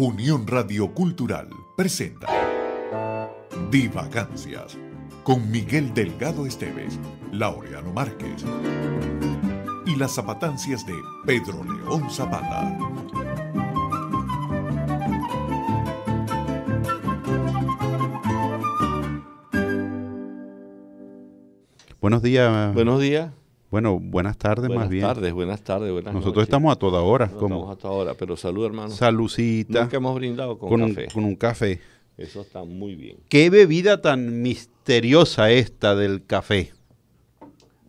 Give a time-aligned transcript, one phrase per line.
[0.00, 2.28] Unión Radio Cultural presenta
[3.68, 4.78] Divagancias
[5.24, 7.00] con Miguel Delgado Esteves,
[7.32, 8.44] Laureano Márquez
[9.86, 10.94] y las zapatancias de
[11.26, 12.78] Pedro León Zapata.
[22.00, 22.72] Buenos días.
[22.72, 23.37] Buenos días.
[23.70, 25.02] Bueno, buenas tardes buenas más bien.
[25.04, 26.48] tardes, buenas tardes, buenas Nosotros noches.
[26.48, 27.28] estamos a toda hora.
[27.28, 28.90] Como Estamos a toda hora, pero salud, hermano.
[28.90, 29.82] salucita.
[29.82, 31.80] Nunca hemos brindado con, con, un, con un café.
[32.16, 33.18] Eso está muy bien.
[33.28, 36.72] ¿Qué bebida tan misteriosa esta del café?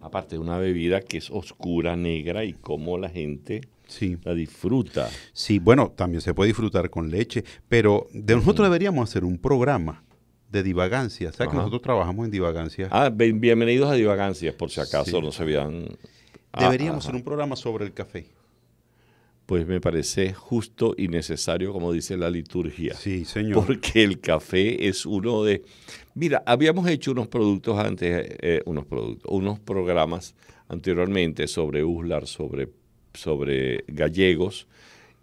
[0.02, 4.18] Aparte de una bebida que es oscura, negra y cómo la gente Sí.
[4.24, 5.10] la disfruta.
[5.34, 10.04] Sí, bueno, también se puede disfrutar con leche, pero de nosotros deberíamos hacer un programa
[10.50, 11.32] de divagancia.
[11.32, 11.58] ¿Sabes que Ajá.
[11.58, 12.88] nosotros trabajamos en divagancia?
[12.92, 15.22] Ah, bien- bienvenidos a Divagancias, por si acaso Sí.
[15.22, 15.86] no se habían...
[16.52, 18.26] Ah, deberíamos hacer un programa sobre el café.
[19.46, 22.94] Pues me parece justo y necesario, como dice la liturgia.
[22.96, 23.66] Sí, señor.
[23.66, 25.64] Porque el café es uno de...
[26.14, 30.36] Mira, habíamos hecho unos productos antes, eh, unos productos, unos programas
[30.68, 32.70] anteriormente sobre Uslar, sobre,
[33.14, 34.68] sobre gallegos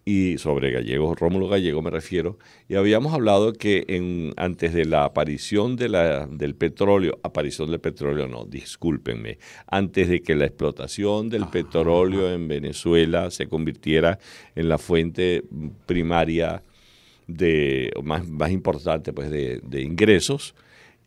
[0.08, 5.04] y sobre gallegos, Rómulo Gallego me refiero, y habíamos hablado que en, antes de la
[5.04, 11.28] aparición de la, del petróleo, aparición del petróleo no, discúlpenme, antes de que la explotación
[11.28, 14.20] del petróleo en Venezuela se convirtiera
[14.54, 15.42] en la fuente
[15.86, 16.62] primaria
[17.26, 20.54] de o más, más importante pues de, de ingresos,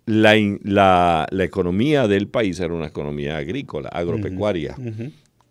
[0.05, 4.75] la, la, la economía del país era una economía agrícola, agropecuaria.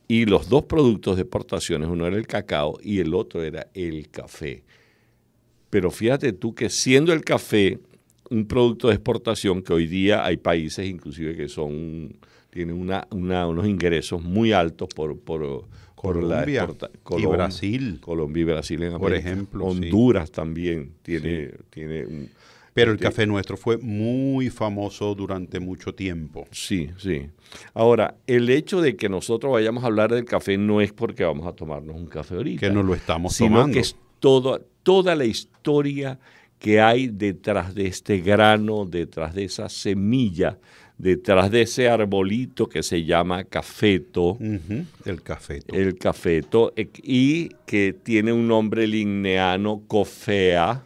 [0.09, 4.09] Y los dos productos de exportaciones, uno era el cacao y el otro era el
[4.09, 4.65] café.
[5.71, 7.79] Pero fíjate tú que siendo el café
[8.31, 12.17] un producto de exportación, que hoy día hay países inclusive que son
[12.51, 15.41] tienen una, una- unos ingresos muy altos por, por,
[15.95, 17.99] por la Colombia exporta- y Brasil.
[18.01, 19.29] Colombia y Brasil en Por América.
[19.31, 19.77] ejemplo, sí.
[19.77, 22.31] Honduras también tiene, tiene un-
[22.81, 26.47] Pero el café nuestro fue muy famoso durante mucho tiempo.
[26.51, 27.27] Sí, sí.
[27.75, 31.47] Ahora, el hecho de que nosotros vayamos a hablar del café no es porque vamos
[31.47, 32.61] a tomarnos un café ahorita.
[32.61, 33.75] Que no lo estamos sino tomando.
[33.75, 36.19] que es todo, toda la historia
[36.59, 40.59] que hay detrás de este grano, detrás de esa semilla,
[40.99, 44.37] detrás de ese arbolito que se llama cafeto,
[45.05, 45.61] El café.
[45.73, 50.85] el cafeto, e- y que tiene un nombre ligneano, cofea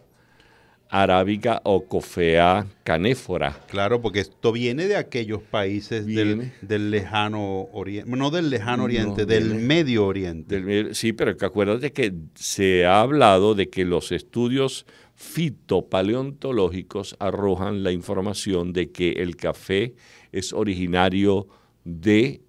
[0.92, 3.58] arábica o cofea canéfora.
[3.68, 6.52] Claro, porque esto viene de aquellos países del,
[6.90, 10.60] lejano oriente, no del lejano oriente, No, del medio oriente.
[10.60, 17.82] Del sí, pero que acuérdate que se ha hablado de que los estudios fitopaleontológicos arrojan
[17.82, 19.94] la información de que el café
[20.30, 21.48] es originario
[21.84, 22.42] de,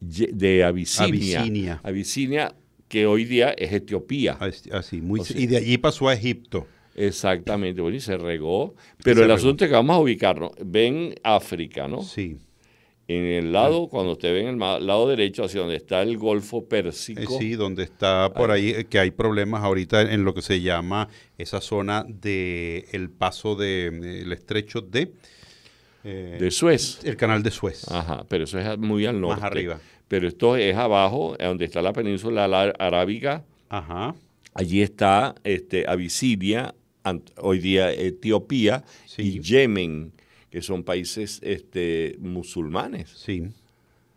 [0.00, 1.40] de Abisinia.
[1.40, 1.80] Abisinia.
[1.82, 2.54] Abisinia,
[2.88, 4.36] que hoy día es Etiopía.
[4.38, 6.66] Así, así, muy, O sea- y de allí pasó a Egipto.
[6.96, 8.74] Exactamente, bueno, y se regó.
[9.04, 9.36] Pero se el regó.
[9.38, 10.50] asunto es que vamos a ubicarnos.
[10.64, 12.02] Ven África, ¿no?
[12.02, 12.38] Sí,
[13.08, 16.58] En el lado, cuando usted ve en el lado derecho, hacia donde está el Golfo
[16.58, 17.38] Eh, Pérsico.
[17.38, 21.08] sí, donde está por ahí, eh, que hay problemas ahorita en lo que se llama
[21.38, 23.86] esa zona de el paso de
[24.22, 25.12] el estrecho de,
[26.02, 26.98] eh, de Suez.
[27.04, 27.88] el canal de Suez.
[27.90, 29.40] Ajá, pero eso es muy al norte.
[29.40, 29.78] Más arriba.
[30.08, 32.44] Pero esto es abajo, eh, donde está la península
[32.78, 33.44] arábiga.
[33.68, 34.14] Ajá.
[34.54, 36.74] Allí está este, Abisinia, ant-
[37.38, 39.22] hoy día Etiopía, Sí.
[39.22, 40.12] y Yemen,
[40.50, 43.10] que son países este, musulmanes.
[43.10, 43.44] Sí,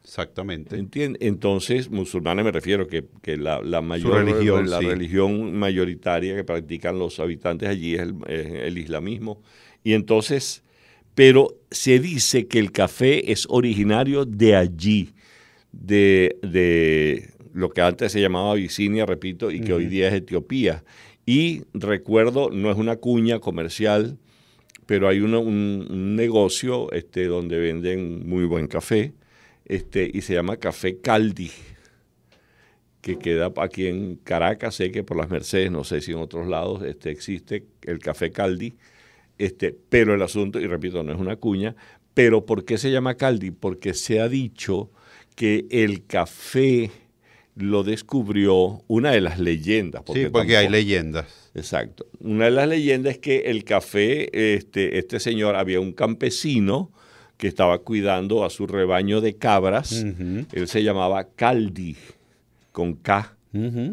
[0.03, 0.77] exactamente.
[1.19, 4.85] Entonces, musulmanes me refiero que, que la, la mayor religión, la sí.
[4.85, 9.41] religión mayoritaria que practican los habitantes allí es el, es el islamismo.
[9.83, 10.63] Y entonces,
[11.15, 15.13] pero se dice que el café es originario de allí,
[15.71, 20.83] de, de lo que antes se llamaba Abisinia, repito, y que hoy día es Etiopía.
[21.31, 24.17] Y recuerdo, no es una cuña comercial,
[24.87, 29.13] pero hay un negocio este, donde venden muy buen café
[29.65, 31.51] este, y se llama Café Caldi,
[33.01, 36.47] que queda aquí en Caracas, sé que por las Mercedes, no sé si en otros
[36.47, 38.73] lados este, existe el Café Caldi,
[39.37, 41.75] este, pero el asunto, y repito, no es una cuña,
[42.15, 43.51] pero ¿por qué se llama Caldi?
[43.51, 44.89] Porque se ha dicho
[45.35, 46.89] que el café
[47.59, 50.03] lo descubrió una de las leyendas.
[50.13, 51.25] sí, porque hay leyendas.
[51.53, 52.05] Exacto.
[52.19, 56.91] Una de las leyendas es que el café, este, este señor, había un campesino
[57.37, 59.93] que estaba cuidando a su rebaño de cabras.
[59.93, 61.95] Él se llamaba Caldi,
[62.71, 63.35] con K,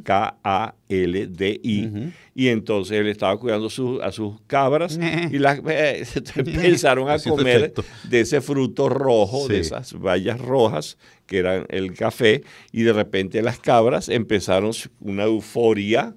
[0.02, 1.90] K-A-L-D-I.
[2.34, 3.68] Y entonces él estaba cuidando
[4.02, 4.98] a sus cabras
[5.30, 6.04] y las eh,
[6.34, 7.72] empezaron a comer
[8.08, 12.42] de ese fruto rojo, de esas bayas rojas que eran el café,
[12.72, 16.14] y de repente las cabras empezaron una euforia.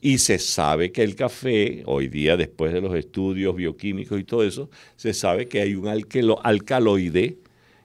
[0.00, 4.44] Y se sabe que el café, hoy día después de los estudios bioquímicos y todo
[4.44, 7.38] eso, se sabe que hay un alcaloide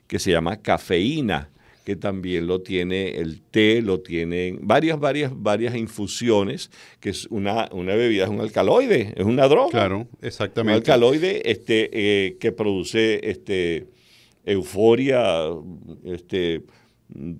[0.07, 1.49] que se llama cafeína
[1.83, 6.69] que también lo tiene el té, lo tienen varias, varias, varias infusiones,
[6.99, 9.71] que es una, una bebida, es un alcaloide, es una droga.
[9.71, 10.73] Claro, exactamente.
[10.73, 13.87] Un alcaloide este, eh, que produce este,
[14.45, 15.47] euforia,
[16.03, 16.63] este,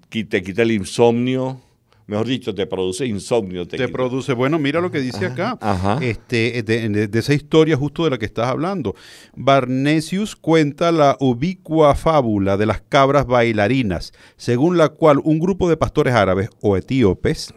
[0.09, 1.62] te quita el insomnio,
[2.07, 3.68] mejor dicho, te produce insomnio.
[3.68, 5.57] Te, produce, bueno, mira lo que dice acá,
[6.01, 8.95] Este, de, esa historia justo de la que estás hablando.
[9.36, 15.77] Barnesius cuenta la ubicua fábula de las cabras bailarinas, según la cual un grupo de
[15.77, 17.53] pastores árabes o etíopes,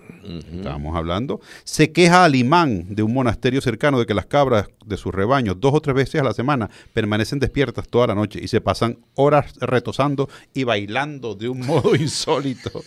[0.52, 4.96] estábamos hablando, se queja al imán de un monasterio cercano de que las cabras de
[4.96, 8.48] sus rebaños dos o tres veces a la semana permanecen despiertas toda la noche y
[8.48, 12.82] se pasan horas retosando y bailando de un modo insólito.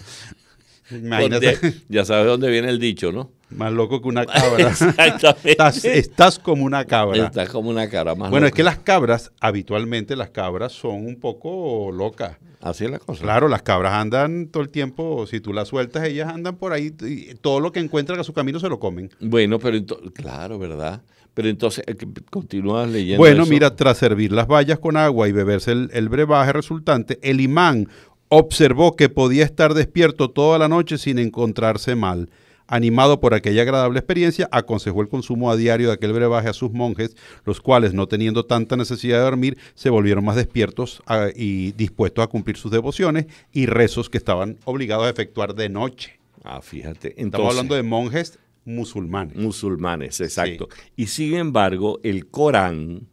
[1.90, 3.32] ya sabes dónde viene el dicho, ¿no?
[3.50, 4.70] Más loco que una cabra.
[4.70, 5.98] Exactamente.
[5.98, 7.28] Estás, como una cabra.
[7.28, 8.16] Estás como una cabra.
[8.16, 12.38] Más bueno, es que las cabras, habitualmente las cabras son un poco locas.
[12.60, 13.22] Así es la cosa.
[13.22, 16.94] Claro, las cabras andan todo el tiempo, si tú las sueltas, ellas andan por ahí
[17.02, 19.12] y todo lo que encuentran a su camino se lo comen.
[19.20, 19.78] Bueno, pero
[20.14, 21.02] claro, ¿verdad?
[21.34, 21.96] Pero entonces, eh,
[22.32, 23.20] continúas leyendo.
[23.20, 27.88] Bueno, mira, tras servir las vallas con agua y beberse el brebaje resultante, el imán
[28.30, 32.30] observó que podía estar despierto toda la noche sin encontrarse mal.
[32.70, 36.72] Animado por aquella agradable experiencia, aconsejó el consumo a diario de aquel brebaje a sus
[36.74, 37.16] monjes,
[37.46, 42.24] los cuales, no teniendo tanta necesidad de dormir, se volvieron más despiertos ah, y dispuestos
[42.24, 46.20] a cumplir sus devociones y rezos que estaban obligados a efectuar de noche.
[46.44, 47.16] Ah, fíjate.
[47.22, 49.38] Estamos hablando de monjes musulmanes.
[49.38, 50.68] Musulmanes, exacto.
[50.98, 53.08] Y sin embargo, el Corán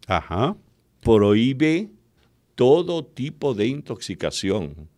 [1.00, 1.90] prohíbe
[2.56, 4.88] todo tipo de intoxicación.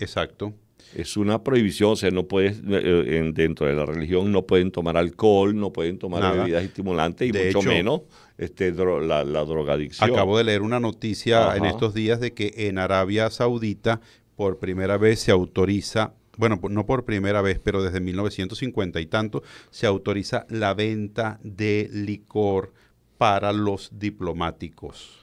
[0.00, 0.54] Exacto.
[0.94, 4.72] Es una prohibición, o sea, no puedes, eh, eh, dentro de la religión no pueden
[4.72, 8.02] tomar alcohol, no pueden tomar bebidas estimulantes y mucho menos
[8.38, 10.10] este, la, drogadicción.
[10.10, 14.00] Acabo de leer una noticia en estos días de que en Arabia Saudita
[14.34, 19.42] por primera vez se autoriza bueno, no por primera vez, pero desde 1950 y tanto,
[19.70, 22.72] se autoriza la venta de licor
[23.18, 25.19] para los diplomáticos.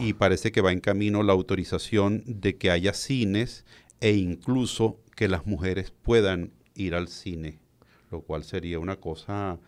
[0.00, 3.64] Y parece que va en camino la autorización de que haya cines
[4.00, 7.58] e incluso que las mujeres puedan ir al cine,
[8.10, 9.58] lo cual sería una cosa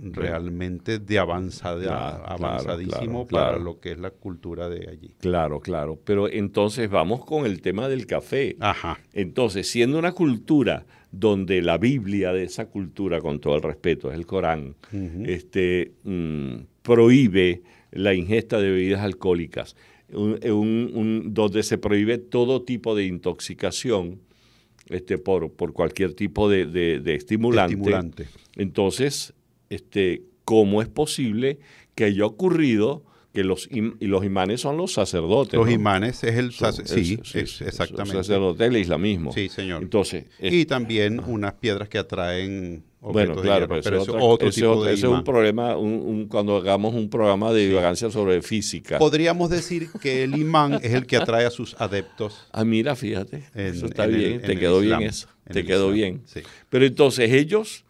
[0.00, 5.14] realmente de avanzada, avanzadísimo para lo que es la cultura de allí.
[5.20, 6.00] Claro, claro.
[6.04, 8.56] Pero entonces vamos con el tema del café.
[8.60, 8.98] Ajá.
[9.12, 14.16] Entonces, siendo una cultura donde la Biblia de esa cultura, con todo el respeto, es
[14.16, 14.74] el Corán,
[15.24, 19.76] este, mm, prohíbe la ingesta de bebidas alcohólicas,
[20.08, 24.20] donde se prohíbe todo tipo de intoxicación
[24.88, 28.26] este, por, por cualquier tipo de, estimulante.
[28.56, 29.34] Entonces,
[29.68, 31.58] este, ¿cómo es posible
[31.94, 33.04] que haya ocurrido
[33.38, 35.54] que los, y los imanes son los sacerdotes.
[35.54, 38.18] Los imanes es el sí, es, exactamente.
[38.18, 39.32] El sacerdote del islamismo.
[39.32, 39.80] Sí, señor.
[39.80, 45.06] Entonces, y también unas piedras que atraen bueno, claro, pero, es otro tipo de ese
[45.06, 48.98] es un problema un, cuando hagamos un programa de divagancia sobre física.
[48.98, 52.46] Podríamos decir que el imán es el que atrae a sus adeptos.
[52.52, 53.44] Ah, mira, fíjate.
[53.54, 55.28] eso está bien, te quedó bien eso.
[55.48, 56.22] Te quedó bien.
[56.70, 57.84] Pero entonces ellos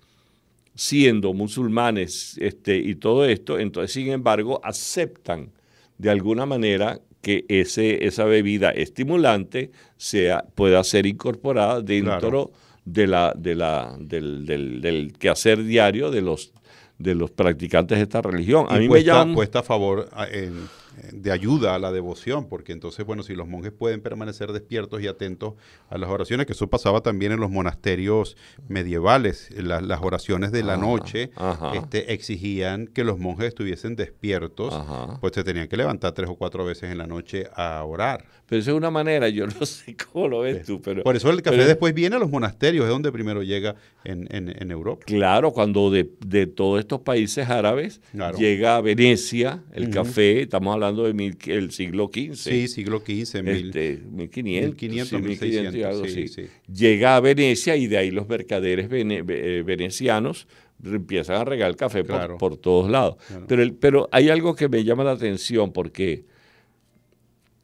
[0.78, 5.50] siendo musulmanes este, y todo esto, entonces sin embargo aceptan
[5.98, 12.52] de alguna manera que ese, esa bebida estimulante sea, pueda ser incorporada dentro
[12.84, 16.52] de la, de la, del, del, del, quehacer diario de los,
[16.96, 18.66] de los practicantes de esta religión.
[18.68, 20.68] A mí me llama, puesta a favor en,
[21.12, 25.06] de ayuda a la devoción, porque entonces, bueno, si los monjes pueden permanecer despiertos y
[25.06, 25.54] atentos
[25.90, 28.36] a las oraciones, que eso pasaba también en los monasterios
[28.68, 31.30] medievales, las oraciones de la noche
[31.74, 34.74] este, exigían que los monjes estuviesen despiertos,
[35.20, 38.24] pues se tenían que levantar tres o cuatro veces en la noche a orar.
[38.48, 41.02] Pero eso es una manera, yo no sé cómo lo ves tú, pero...
[41.02, 44.70] Por eso el café después viene a los monasterios, es donde primero llega en, en,
[44.70, 45.04] Europa.
[45.06, 48.00] Claro, cuando de, de, todos estos países árabes
[48.38, 52.34] llega a Venecia el café, estamos hablando del siglo XV.
[52.34, 53.46] Sí, siglo XV.
[53.46, 60.46] Este, 1500, 1500, Llega a Venecia y de ahí los mercaderes eh, venecianos
[60.84, 63.16] empiezan a regar café por, todos lados.
[63.46, 66.24] Pero, pero hay algo que me llama la atención porque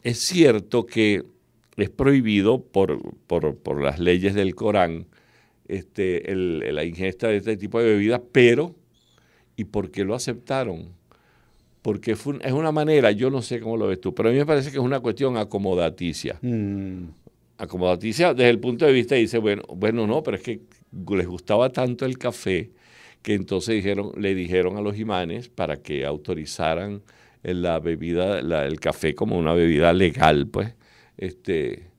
[0.03, 1.25] es cierto que
[1.77, 5.07] es prohibido por, por, por las leyes del Corán
[5.67, 8.75] este, la ingesta de este tipo de bebidas, pero
[9.57, 10.93] ¿y por qué lo aceptaron?
[11.85, 14.47] Porque es una manera, yo no sé cómo lo ves tú, pero a mí me
[14.47, 16.39] parece que es una cuestión acomodaticia.
[16.41, 17.09] Mm.
[17.59, 20.63] Acomodaticia desde el punto de vista dice, bueno, bueno, no, pero es que
[21.11, 22.71] les gustaba tanto el café
[23.21, 27.03] que entonces dijeron, le dijeron a los imanes para que autorizaran
[27.43, 30.75] la bebida, el café como una bebida legal, pues,
[31.19, 31.91] este,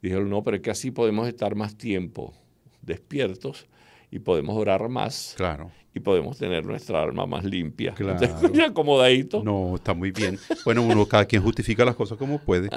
[0.00, 2.32] dijeron, no, pero es que así podemos estar más tiempo
[2.80, 3.66] despiertos
[4.10, 5.34] y podemos orar más.
[5.36, 5.72] Claro.
[5.96, 7.94] Y podemos tener nuestra alma más limpia.
[8.06, 8.22] Claro.
[8.22, 9.42] Entonces, acomodadito.
[9.42, 10.38] No, está muy bien.
[10.66, 12.68] Bueno, uno, cada quien justifica las cosas como puede.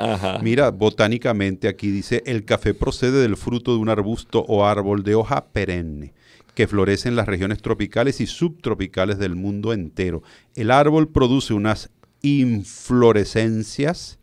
[0.41, 5.15] Mira, botánicamente aquí dice, el café procede del fruto de un arbusto o árbol de
[5.15, 6.13] hoja perenne
[6.55, 10.23] que florece en las regiones tropicales y subtropicales del mundo entero.
[10.55, 11.89] El árbol produce unas
[12.21, 14.19] inflorescencias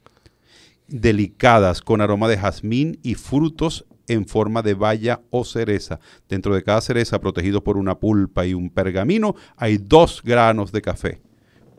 [0.89, 6.01] delicadas con aroma de jazmín y frutos en forma de baya o cereza.
[6.29, 10.83] Dentro de cada cereza, protegido por una pulpa y un pergamino, hay dos granos de
[10.83, 11.21] café.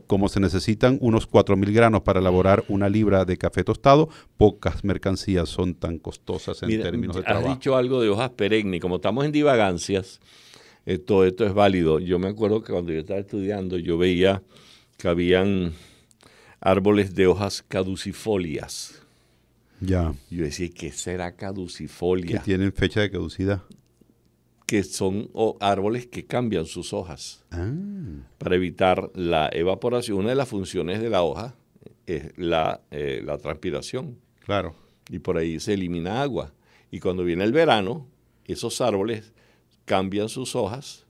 [0.07, 4.07] Como se necesitan unos 4.000 granos para elaborar una libra de café tostado,
[4.38, 7.50] pocas mercancías son tan costosas en términos de trabajo.
[7.50, 8.79] Has dicho algo de hojas perennes.
[8.79, 10.22] Como estamos en divagancias,
[10.86, 12.00] eh, todo esto es válido.
[12.00, 14.41] Yo me acuerdo que cuando yo estaba estudiando, yo veía
[14.98, 15.74] que habían
[16.62, 19.01] árboles de hojas caducifolias.
[19.79, 20.13] Ya.
[20.29, 22.39] Yo decía, ¿qué será caducifolia?
[22.39, 23.63] Que tienen fecha de caducidad.
[24.65, 25.29] Que son
[25.60, 27.72] árboles que cambian sus hojas ah.
[28.38, 30.17] para evitar la evaporación.
[30.17, 31.55] Una de las funciones de la hoja
[32.05, 34.17] es la, eh, la transpiración.
[34.43, 34.75] Claro.
[35.10, 36.53] Y por ahí se elimina agua.
[36.91, 38.07] Y cuando viene el verano,
[38.46, 39.34] esos árboles
[39.86, 41.05] cambian sus hojas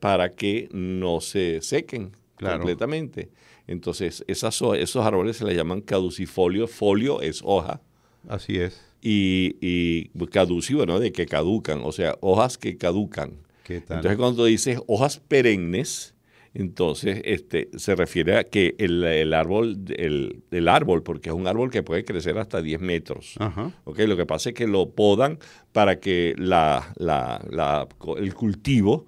[0.00, 3.30] para que no se sequen completamente.
[3.66, 6.66] Entonces, esas, esos árboles se les llaman caducifolio.
[6.66, 7.80] Folio es hoja.
[8.28, 8.80] Así es.
[9.00, 13.32] Y, y caduci, bueno, de que caducan, o sea, hojas que caducan.
[13.68, 16.14] Entonces, cuando dices hojas perennes,
[16.54, 21.82] entonces este, se refiere a que el, árbol, el, árbol, porque es un árbol que
[21.82, 23.36] puede crecer hasta 10 metros.
[23.86, 25.38] Lo que pasa es que lo podan
[25.72, 27.88] para que la, la,
[28.18, 29.06] el cultivo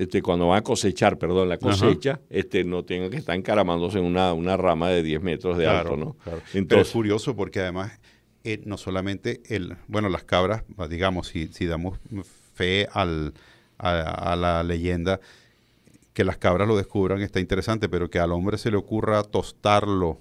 [0.00, 4.06] este, cuando van a cosechar, perdón, la cosecha, este, no tenga que estar encaramándose en
[4.06, 6.16] una, una rama de 10 metros de alto, ¿no?
[6.54, 8.00] Entonces, es curioso porque además
[8.42, 11.98] eh, no solamente el, bueno, las cabras, digamos, si, si damos
[12.54, 13.34] fe al,
[13.76, 15.20] a, la leyenda,
[16.14, 20.18] que las cabras lo descubran está interesante, pero que al hombre se le ocurra tostarlo,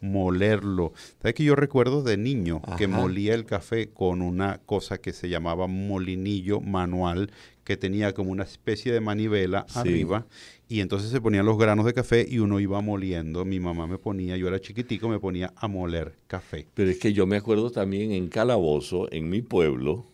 [0.00, 0.94] molerlo.
[1.20, 5.28] ¿Sabes que yo recuerdo de niño que molía el café con una cosa que se
[5.28, 7.30] llamaba molinillo manual
[7.70, 10.26] que tenía como una especie de manivela arriba
[10.68, 13.44] y entonces se ponían los granos de café y uno iba moliendo.
[13.44, 16.66] Mi mamá me ponía, yo era chiquitico, me ponía a moler café.
[16.74, 20.04] Pero es que yo me acuerdo también en Calabozo, en mi pueblo,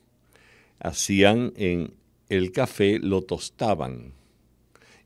[0.81, 1.95] hacían en
[2.29, 4.13] el café, lo tostaban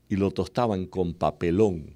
[0.09, 1.95] y lo tostaban con papelón.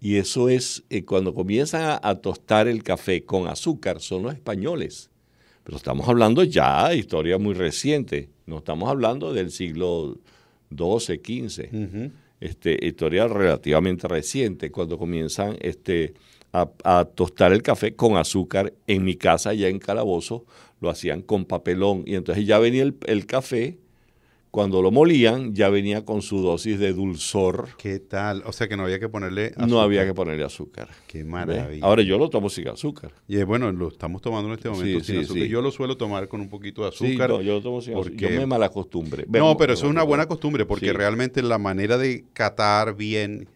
[0.00, 5.10] Y eso es, eh, cuando comienzan a, tostar el café con azúcar, son los españoles.
[5.64, 8.31] Pero estamos hablando ya de historia muy reciente.
[8.46, 10.18] No estamos hablando del siglo
[10.70, 12.10] XII, XV.
[12.40, 16.14] este, historia relativamente reciente, cuando comienzan este,
[16.52, 18.72] a, tostar el café con azúcar.
[18.86, 20.44] En mi casa, ya en Calabozo,
[20.80, 22.02] lo hacían con papelón.
[22.06, 23.78] Y entonces ya venía el, el café
[24.52, 27.70] cuando lo molían ya venía con su dosis de dulzor.
[27.78, 28.42] ¿Qué tal?
[28.44, 29.68] O sea que no había que ponerle azúcar.
[29.68, 30.90] No había que ponerle azúcar.
[31.06, 31.82] Qué maravilla.
[31.82, 33.12] Ahora yo lo tomo sin azúcar.
[33.26, 35.44] Y bueno, lo estamos tomando en este momento sin azúcar.
[35.44, 37.30] Yo lo suelo tomar con un poquito de azúcar.
[37.30, 38.14] no, yo lo tomo sin azúcar.
[38.14, 39.24] Yo me malacostumbre.
[39.26, 43.48] No, pero eso es una buena costumbre porque realmente la manera de catar bien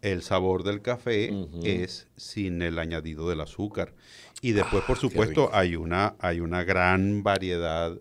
[0.00, 1.30] el sabor del café
[1.62, 3.92] es sin el añadido del azúcar.
[4.40, 8.00] Y después, por ah, supuesto, hay una, hay una gran variedad de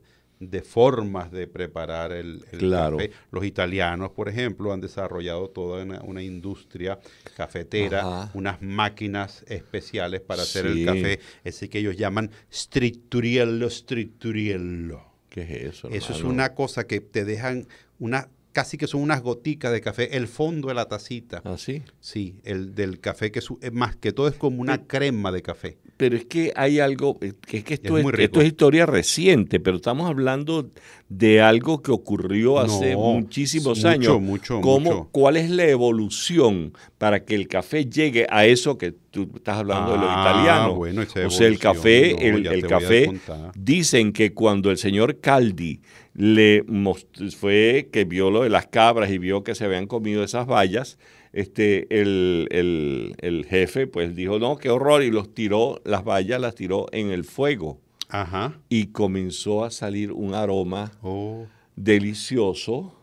[0.64, 3.12] formas de preparar el, café.
[3.32, 7.00] Los italianos, por ejemplo, han desarrollado toda una, industria
[7.36, 15.02] cafetera, unas máquinas especiales para hacer el café, ese que ellos llaman strituriello, strituriello.
[15.30, 15.90] ¿Qué es eso?
[15.90, 17.68] Eso es una cosa que te dejan
[18.00, 21.42] una casi que son unas goticas de café, el fondo de la tacita.
[21.44, 21.84] ¿Ah, sí?
[22.00, 25.78] Sí, el del café que es, más que todo es como una crema de café
[25.98, 29.60] pero es que hay algo, eh, que es que esto es, esto es, historia reciente,
[29.60, 30.70] pero estamos hablando
[31.08, 34.20] de algo que ocurrió hace muchísimos años.
[34.20, 39.30] Mucho, ¿Cómo, ¿Cuál es la evolución para que el café llegue a eso que tú
[39.36, 40.76] estás hablando de lo ah, italiano?
[40.76, 43.10] Bueno, o sea, el café, el, café,
[43.56, 45.80] dicen que cuando el señor Caldi
[46.16, 46.64] le
[47.38, 50.98] fue que vio lo de las cabras y vio que se habían comido esas vallas,
[51.34, 56.88] este, el, jefe pues dijo, no, qué horror, y los tiró, las vallas las tiró
[56.92, 57.80] en el fuego.
[58.08, 58.60] Ajá.
[58.70, 62.94] y comenzó a salir un aroma Oh, delicioso,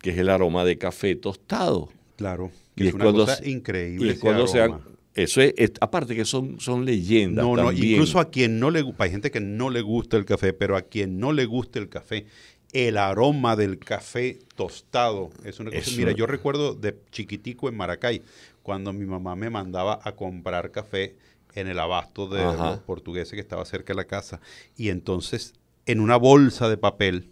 [0.00, 1.88] que es el aroma de café tostado.
[2.16, 2.50] claro.
[2.76, 4.06] Y es es una cuando cosa increíble.
[4.06, 4.80] Y es ese cuando aroma.
[5.22, 8.82] Eso es, es- aparte que son, son leyendas No, no, incluso a quien no le
[8.82, 11.78] gusta, hay gente que no le gusta el café, pero a quien no le gusta
[11.78, 12.26] el café,
[12.72, 15.80] el aroma del café tostado es una cosa.
[15.82, 18.22] Eso- Mira, yo recuerdo de chiquitico en Maracay,
[18.62, 21.16] cuando mi mamá me mandaba a comprar café
[21.54, 22.70] en el abasto de Ajá.
[22.72, 24.40] los portugueses que estaba cerca de la casa,
[24.76, 25.54] y entonces
[25.86, 27.30] en una bolsa de papel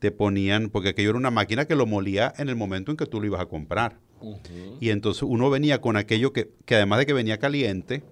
[0.00, 3.06] te ponían, porque aquello era una máquina que lo molía en el momento en que
[3.06, 3.98] tú lo ibas a comprar.
[4.80, 8.02] Y entonces uno venía con aquello que, que además de que venía caliente,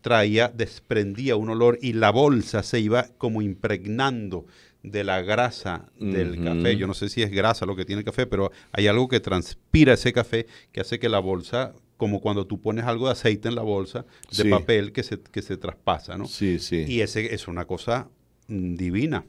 [0.00, 4.46] traía, desprendía un olor y la bolsa se iba como impregnando
[4.82, 6.76] de la grasa del café.
[6.76, 9.20] Yo no sé si es grasa lo que tiene el café, pero hay algo que
[9.20, 13.48] transpira ese café que hace que la bolsa, como cuando tú pones algo de aceite
[13.48, 14.48] en la bolsa de Sí.
[14.50, 16.26] papel que se, que se traspasa, ¿no?
[16.26, 16.84] Sí, sí.
[16.88, 18.08] Y ese es una cosa
[18.48, 19.24] mm, divina,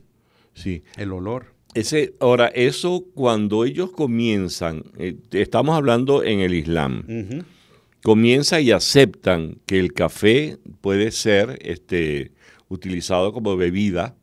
[0.56, 0.84] sí.
[0.98, 1.53] el olor.
[1.74, 7.44] Ese, ahora, eso cuando ellos comienzan, eh, estamos hablando en el Islam, Ujú.
[8.04, 12.32] comienzan y aceptan que el café puede ser este,
[12.70, 14.16] utilizado como bebida,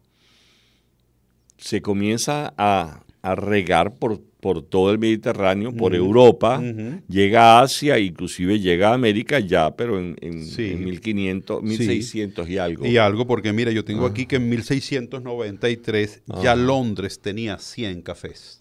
[1.59, 6.63] se comienza a, a regar por, por todo el Mediterráneo, por Europa,
[7.09, 10.71] llega a Asia, inclusive llega a América ya, pero en, en, Sí.
[10.73, 12.87] en 1500, 1600 y algo.
[12.87, 16.57] Y algo, porque mira, yo tengo aquí que en 1693 ya Ah.
[16.57, 18.57] Londres tenía 100 cafés.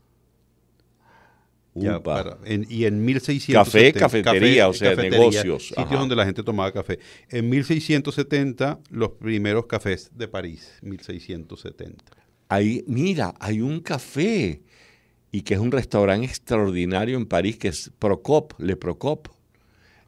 [1.75, 3.99] Ya para- en- y en 1670...
[3.99, 5.95] Café, cafetería, o sea, negocios, Sitios ajá.
[5.95, 6.99] donde la gente tomaba café.
[7.29, 12.03] En 1670, los primeros cafés de París, 1670.
[12.49, 14.61] Ahí, mira, hay un café
[15.31, 19.27] y que es un restaurante extraordinario en París que es Procop, Le Procop.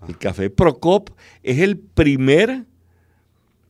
[0.07, 1.11] El café Procop
[1.43, 2.65] es el primer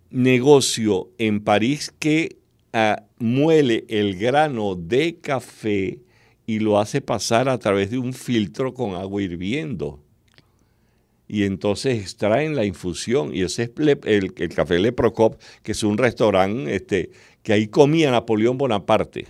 [0.10, 2.38] negocio en París que
[2.74, 6.00] ah, muele el grano de café
[6.46, 10.00] y lo hace pasar a través de un filtro con agua hirviendo.
[11.28, 13.34] Y entonces extraen la infusión.
[13.34, 17.54] Y ese es Le- el, el café Le Procop, que es un restaurante este, que
[17.54, 19.28] ahí comía Napoleón Bonaparte.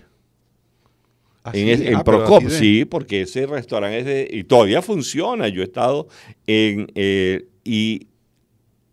[1.43, 5.47] Ah, En, sí, en ah, Procop, sí, porque ese restaurante es de, y todavía funciona.
[5.47, 6.07] Yo he estado
[6.45, 8.07] en, eh, y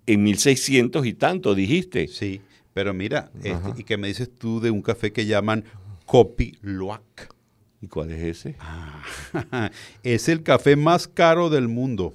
[0.06, 2.08] en 1600 y tanto, dijiste.
[2.08, 2.40] Sí,
[2.72, 3.80] pero mira, este.
[3.80, 5.64] ¿y qué me dices tú de un café que llaman
[6.06, 7.34] Copi Loac?
[7.82, 8.56] ¿Y cuál es ese?
[8.60, 9.02] Ah.
[10.02, 12.14] es el café más caro del mundo.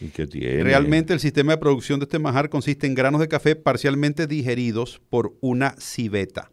[0.00, 0.62] ¿Y qué tiene?
[0.62, 5.00] Realmente el sistema de producción de este manjar consiste en granos de café parcialmente digeridos
[5.08, 6.50] por una civeta.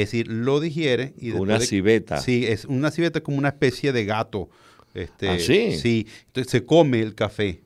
[0.00, 2.18] Es decir, lo digiere y Una de- civeta.
[2.20, 4.48] Sí, es una civeta es como una especie de gato.
[4.94, 5.76] Este, ¿Ah, sí?
[5.78, 7.60] Sí, entonces se come el café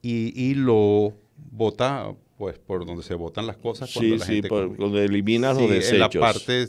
[0.00, 1.12] y, y lo
[1.50, 5.00] bota pues por donde se botan las cosas cuando Sí, la sí, gente por- cuando
[5.00, 5.92] eliminas Sí, los desechos.
[5.92, 6.66] En la parte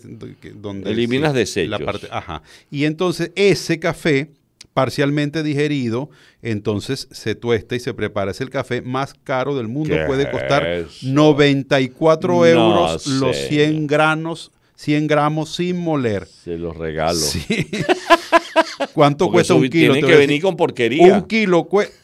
[0.55, 1.69] donde Eliminas desechos.
[1.69, 2.43] La parte, ajá.
[2.69, 4.29] Y entonces ese café
[4.73, 6.09] parcialmente digerido,
[6.41, 8.31] entonces se tuesta y se prepara.
[8.31, 9.95] Es el café más caro del mundo.
[9.95, 11.07] ¿Qué Puede costar es eso?
[11.07, 13.47] 94 No euros los sé.
[13.49, 16.25] 100 granos, 100 gramos sin moler.
[16.25, 17.19] Se los regalo.
[17.19, 17.45] Sí.
[18.93, 19.93] ¿Cuánto Porque cuesta un kilo?
[19.93, 21.13] Tiene Te que venir con porquería.
[21.15, 21.95] Un kilo cuesta.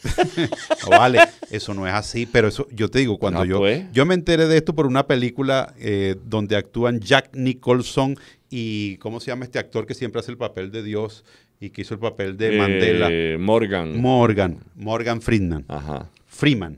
[0.89, 1.19] vale,
[1.51, 3.85] eso no es así, pero eso yo te digo, cuando Ah, yo, pues.
[3.91, 8.17] yo me enteré de esto por una película eh, donde actúan Jack Nicholson
[8.49, 11.23] y ¿cómo se llama este actor que siempre hace el papel de Dios
[11.59, 13.07] y que hizo el papel de Mandela?
[13.11, 13.99] Eh, Morgan.
[13.99, 15.65] Morgan, Morgan Friedman.
[15.67, 16.09] Ajá.
[16.27, 16.77] Freeman.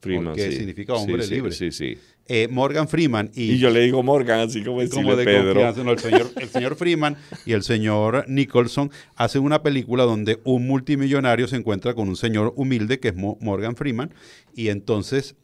[0.00, 0.52] Freeman, sí.
[0.52, 1.52] significa hombre Sí, sí, libre.
[1.52, 1.98] Sí, sí.
[2.26, 5.52] Eh, Morgan Freeman y, Y yo le digo Morgan, así como como de Pedro.
[5.52, 5.84] confianza.
[5.84, 10.66] No, el, señor, el señor Freeman y el señor Nicholson hacen una película donde un
[10.66, 14.14] multimillonario se encuentra con un señor humilde que es Mo- Morgan Freeman
[14.54, 15.36] y entonces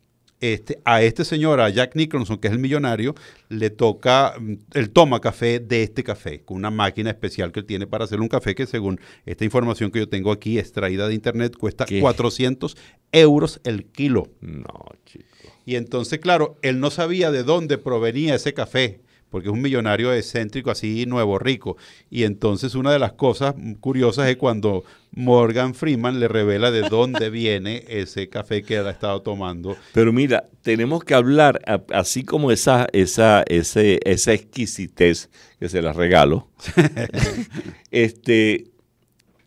[0.42, 3.14] este, a este señor, a Jack Nicholson, que es el millonario,
[3.50, 7.66] le toca, mm, él toma café de este café, con una máquina especial que él
[7.66, 11.12] tiene para hacer un café que según esta información que yo tengo aquí extraída de
[11.14, 12.00] internet cuesta ¿Qué?
[12.00, 12.74] 400
[13.12, 14.28] euros el kilo.
[14.40, 14.64] No,
[15.04, 15.26] chico.
[15.70, 20.12] Y entonces, claro, él no sabía de dónde provenía ese café, porque es un millonario
[20.12, 21.76] excéntrico así, nuevo, rico.
[22.10, 27.30] Y entonces una de las cosas curiosas es cuando Morgan Freeman le revela de dónde
[27.30, 29.76] viene ese café que él ha estado tomando.
[29.92, 35.30] Pero mira, tenemos que hablar, así como esa, esa, ese, esa exquisitez
[35.60, 36.48] que se las regalo,
[37.92, 38.64] este,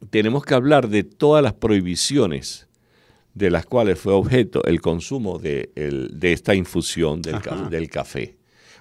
[0.10, 2.70] tenemos que hablar de todas las prohibiciones
[3.34, 7.90] de las cuales fue objeto el consumo de, el- de esta infusión del, ca- del
[7.90, 8.38] café.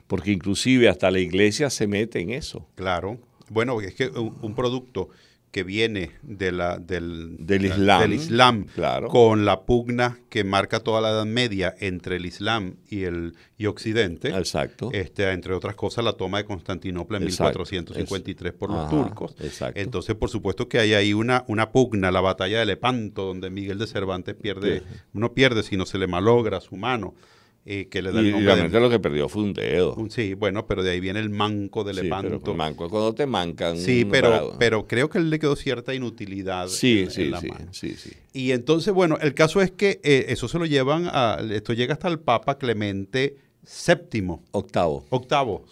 [0.06, 2.66] Porque inclusive hasta la iglesia se mete en eso.
[2.74, 3.18] Claro.
[3.48, 5.08] Bueno, es que un, un producto
[5.52, 9.08] que viene de la, del, del Islam, del islam claro.
[9.08, 13.66] con la pugna que marca toda la Edad Media entre el Islam y el y
[13.66, 14.30] Occidente.
[14.30, 14.88] Exacto.
[14.92, 19.36] Este, entre otras cosas, la toma de Constantinopla en 1453 por los turcos.
[19.40, 19.78] Exacto.
[19.78, 23.78] Entonces, por supuesto que hay ahí una, una pugna, la batalla de Lepanto, donde Miguel
[23.78, 27.14] de Cervantes pierde, no pierde, sino se le malogra su mano.
[27.64, 29.96] Eh, que le da y, el nombre de, lo que perdió fue un dedo.
[30.10, 32.34] sí, bueno, pero de ahí viene el manco de Lepanto.
[32.34, 33.78] Sí, pero manco cuando te mancan.
[33.78, 37.46] Sí, pero, pero creo que él le quedó cierta inutilidad sí, en, sí, la sí,
[37.46, 37.66] mano.
[37.72, 38.10] Sí, sí.
[38.32, 41.92] Y entonces, bueno, el caso es que eh, eso se lo llevan a, esto llega
[41.92, 44.38] hasta el Papa Clemente VII.
[44.50, 45.04] Octavo.
[45.10, 45.64] Octavo.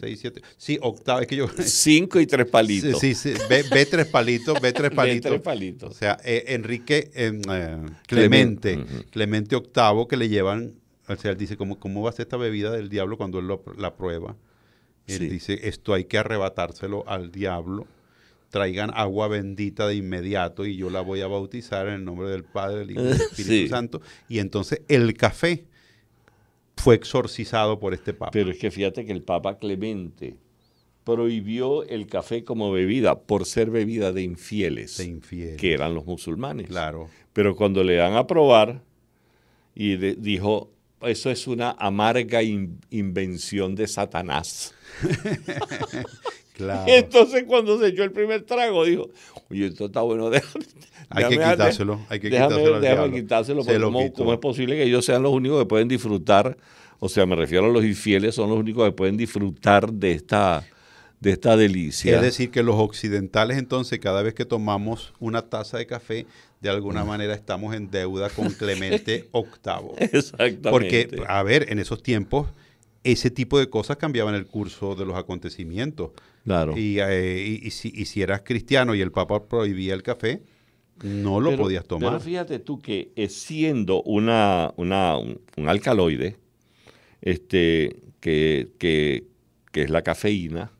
[0.00, 0.42] Seis, siete.
[0.56, 1.20] Sí, octavo.
[1.20, 1.48] Es que yo.
[1.64, 2.98] Cinco y tres palitos.
[3.00, 5.30] Sí, sí, ve, ve, tres palitos, ve tres palitos.
[5.30, 5.90] ve tres palitos.
[5.90, 7.40] O sea, eh, Enrique eh,
[8.06, 9.10] Clemente, Clemente, uh -huh.
[9.10, 10.74] Clemente VIII, que le llevan
[11.08, 13.46] o sea, él dice, ¿cómo, ¿cómo va a ser esta bebida del diablo cuando él
[13.46, 14.36] lo, la prueba?
[15.06, 15.28] Él sí.
[15.28, 17.86] dice, esto hay que arrebatárselo al diablo.
[18.50, 22.44] Traigan agua bendita de inmediato y yo la voy a bautizar en el nombre del
[22.44, 23.68] Padre, del Hijo y del Espíritu sí.
[23.68, 24.00] Santo.
[24.28, 25.66] Y entonces el café
[26.76, 28.30] fue exorcizado por este Papa.
[28.32, 30.36] Pero es que fíjate que el Papa Clemente
[31.04, 35.56] prohibió el café como bebida por ser bebida de infieles, de infieles.
[35.56, 36.66] que eran los musulmanes.
[36.66, 37.08] Claro.
[37.32, 38.82] Pero cuando le dan a probar
[39.74, 44.74] y de, dijo, eso es una amarga in, invención de Satanás.
[46.54, 46.84] claro.
[46.86, 49.10] Entonces cuando se echó el primer trago dijo,
[49.50, 50.64] oye, esto está bueno, déjame,
[51.10, 52.80] hay que quitárselo, hay que déjame, quitárselo.
[52.80, 56.56] Déjame quitárselo, porque ¿cómo, ¿cómo, es posible que ellos sean los únicos que pueden disfrutar?
[56.98, 60.66] O sea, me refiero a los infieles, son los únicos que pueden disfrutar de esta,
[61.26, 62.14] de esta delicia.
[62.14, 66.24] Es decir, que los occidentales entonces, cada vez que tomamos una taza de café,
[66.60, 70.08] de alguna manera estamos en deuda con Clemente VIII.
[70.12, 70.70] Exactamente.
[70.70, 72.48] Porque, a ver, en esos tiempos,
[73.02, 76.12] ese tipo de cosas cambiaban el curso de los acontecimientos.
[76.44, 76.78] Claro.
[76.78, 80.42] Y, eh, y, y, si, y, si, eras cristiano y el Papa prohibía el café,
[81.02, 82.10] no lo pero, podías tomar.
[82.10, 86.36] Pero fíjate tú que siendo una, una, un, un alcaloide,
[87.20, 89.24] este, que, que,
[89.72, 90.70] que es la cafeína,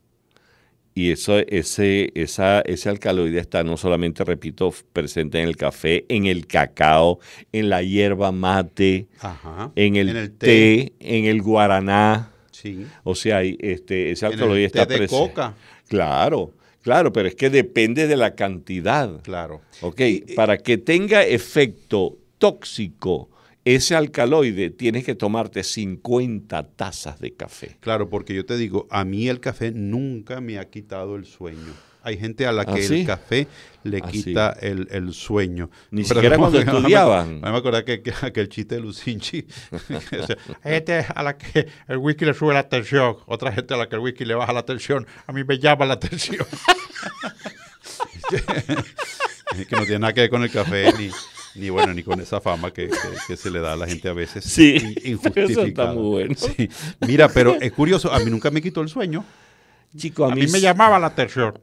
[0.97, 6.25] y eso, ese, esa, ese alcaloide está no solamente, repito, presente en el café, en
[6.25, 7.21] el cacao,
[7.53, 9.73] en la hierba mate, Ajá.
[9.77, 12.33] En, el en, el té, té, en el guaraná.
[12.51, 12.87] Sí.
[13.05, 15.29] O sea, este, ese alcaloide en el está té de presente.
[15.29, 15.55] coca.
[15.87, 19.21] Claro, claro, pero es que depende de la cantidad.
[19.21, 19.61] Claro.
[19.83, 23.29] Ok, y, para que tenga efecto tóxico
[23.67, 27.77] ese alcaloide tienes que tomarte 50 tazas de café.
[27.81, 31.75] Claro, porque yo te digo, a mí el café nunca me ha quitado el sueño.
[32.05, 33.01] Hay gente a la que ¿Ah, sí?
[33.01, 33.49] el café
[33.83, 34.67] le ¿Ah, quita sí?
[34.67, 35.69] el, el, sueño.
[35.91, 37.41] Ni Pero siquiera cuando estudiaban.
[37.41, 39.45] No me acuerdo que, que, aquel chiste de Lucinchi.
[39.73, 43.75] o sea, hay gente a la que el whisky le sube la tensión, otra gente
[43.75, 45.09] a la que el whisky le baja la tensión.
[45.27, 46.47] A mí me llama la atención.
[49.59, 51.11] es que no tiene nada que ver con el café ni
[51.59, 52.97] ni bueno ni con esa fama que, que,
[53.29, 55.47] que, se le da a la gente a veces sí, injustificada.
[55.51, 56.35] Eso está muy bueno.
[56.37, 56.69] Sí.
[57.07, 59.25] Mira, pero es curioso, a mí nunca me quitó el sueño.
[59.97, 61.59] Chico, a, a mí, mí me llamaba la atención.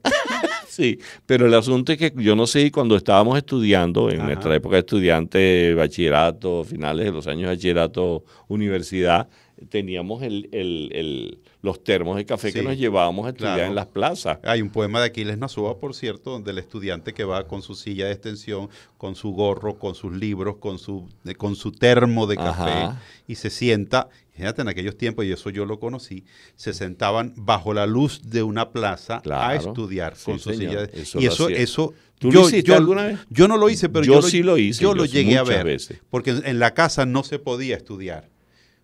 [0.73, 4.27] Sí, pero el asunto es que yo no sé, cuando estábamos estudiando, en Ajá.
[4.27, 9.27] nuestra época de estudiante, bachillerato, finales de los años de bachillerato, universidad,
[9.69, 13.69] teníamos el, el, el, los termos de café sí, que nos llevábamos a estudiar claro.
[13.69, 14.39] en las plazas.
[14.43, 17.75] Hay un poema de Aquiles Nazoa, por cierto, donde el estudiante que va con su
[17.75, 21.07] silla de extensión, con su gorro, con sus libros, con su,
[21.37, 23.01] con su termo de café Ajá.
[23.27, 27.73] y se sienta, fíjate, en aquellos tiempos, y eso yo lo conocí, se sentaban bajo
[27.73, 29.43] la luz de una plaza claro.
[29.47, 30.71] a estudiar con su señor.
[30.71, 33.19] silla de eso Y eso, eso ¿Tú yo, lo hiciste yo, alguna vez?
[33.29, 34.81] Yo no lo hice, pero yo, yo, sí lo hice.
[34.81, 35.65] Yo, lo llegué a ver.
[35.65, 35.99] Veces.
[36.09, 38.29] Porque en la casa no se podía estudiar.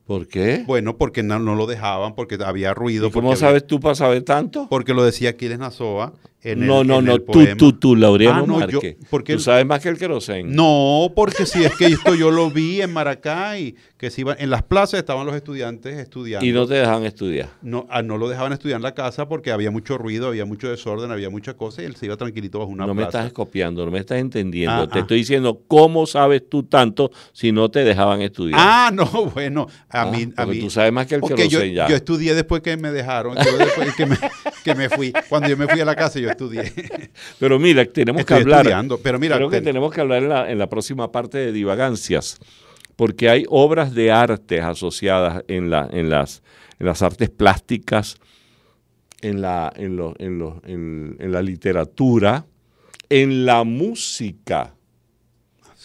[0.06, 0.64] ¿Por qué?
[0.66, 3.08] Bueno, porque no, no, lo dejaban, porque había ruido.
[3.08, 4.68] ¿Y ¿Cómo sabes tú para saber tanto?
[4.68, 6.14] Porque lo decía Aquiles Nazoa.
[6.41, 7.56] En no, el, no, en no, el tú, poema.
[7.58, 8.69] tú, tú, Laureano ah, no.
[8.69, 10.56] Yo, porque tú sabes más que el querosén.
[10.56, 14.49] No, porque si es que esto yo lo vi en Maracay, que se iban, en
[14.49, 16.45] las plazas estaban los estudiantes estudiando.
[16.45, 17.49] Y no te dejaban estudiar.
[17.62, 20.69] No, ah, no lo dejaban estudiar en la casa porque había mucho ruido, había mucho
[20.69, 23.17] desorden, había mucha cosa y él se iba tranquilito bajo una no plaza.
[23.17, 24.84] me estás copiando, no me estás entendiendo.
[24.84, 25.02] Ah, te ah.
[25.02, 28.60] estoy diciendo, ¿cómo sabes tú tanto si no te dejaban estudiar?
[28.62, 30.32] Ah, no, bueno, a mí...
[30.38, 31.89] A mí tú sabes más que el yo, querosén ya.
[31.89, 34.17] yo estudié después que me dejaron, yo después que me,
[34.63, 35.12] que me fui.
[35.28, 36.72] Cuando yo me fui a la casa yo estudié.
[37.39, 38.60] Pero mira, tenemos Estoy que hablar.
[38.62, 41.38] estudiando, pero mira, creo que ten- tenemos que hablar en la, en la próxima parte
[41.38, 42.39] de divagancias,
[42.96, 46.42] porque hay obras de arte asociadas en, la, en, las,
[46.80, 48.18] en las artes plásticas,
[49.22, 52.46] en la, en, lo- en, lo- en- en la literatura,
[53.10, 54.76] en la música.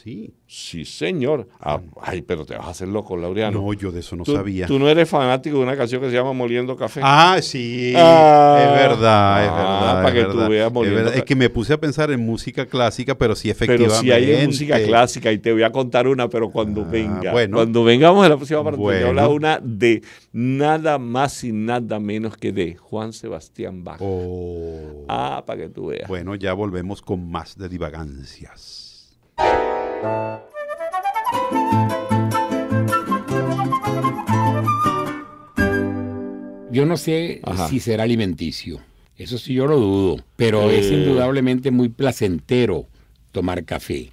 [0.04, 0.34] Sí.
[0.46, 1.48] Sí, señor.
[1.58, 3.60] Ah, ay, pero te vas a hacer loco, Laureano.
[3.60, 4.66] No, yo de eso no Tú- sabía.
[4.66, 7.00] Tú no eres fanático de una canción que se llama Moliendo Café.
[7.02, 7.92] Ah, sí.
[7.96, 8.58] Ah.
[8.60, 9.94] es verdad, es Ah, verdad.
[10.02, 11.16] para es que tú verdad, veas es, moliendo verdad.
[11.16, 14.00] Es que me puse a pensar en música clásica, pero sí pero efectivamente.
[14.00, 17.32] si hay de música clásica y te voy a contar una, pero cuando Ah, venga.
[17.32, 17.56] bueno.
[17.56, 19.36] Cuando vengamos a la próxima parte, te voy a hablar Bueno.
[19.36, 23.98] una de nada más y nada menos que de Juan Sebastián Bach.
[24.00, 25.04] Oh.
[25.08, 26.08] Ah, para que tú veas.
[26.08, 28.83] Bueno, ya volvemos con más de divagancias.
[36.70, 37.68] Yo no sé Ajá.
[37.68, 38.80] si será alimenticio.
[39.16, 40.24] Eso sí yo lo dudo.
[40.36, 40.94] Pero es Eh.
[40.94, 42.86] indudablemente muy placentero
[43.30, 44.10] tomar café.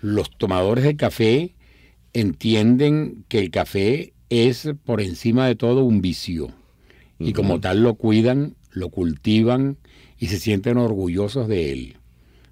[0.00, 1.54] Los tomadores de café
[2.12, 6.50] entienden que el café es por encima de todo un vicio.
[7.18, 9.76] Y como tal lo cuidan, lo cultivan
[10.18, 11.96] y se sienten orgullosos de él.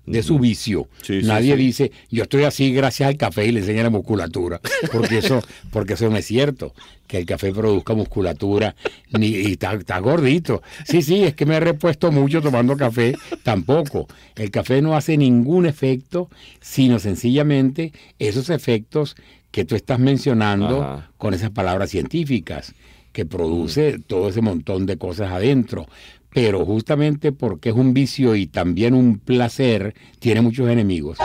[0.05, 0.89] De su vicio.
[1.03, 1.63] Sí, Nadie sí.
[1.63, 4.61] dice, yo estoy así gracias al café y le enseña la musculatura.
[4.91, 6.75] Porque eso, porque eso no es cierto.
[7.07, 8.75] Que el café produzca musculatura
[9.17, 10.63] ni, y está, gordito.
[10.85, 13.15] Sí, sí, es que me he repuesto mucho tomando café.
[13.45, 14.09] Tampoco.
[14.35, 16.29] El café no hace ningún efecto,
[16.61, 19.15] sino sencillamente esos efectos
[19.53, 21.11] que tú estás mencionando Ajá.
[21.17, 22.75] con esas palabras científicas,
[23.13, 25.87] que produce todo ese montón de cosas adentro.
[26.35, 31.19] Pero justamente porque es un vicio y también un placer, tiene muchos enemigos.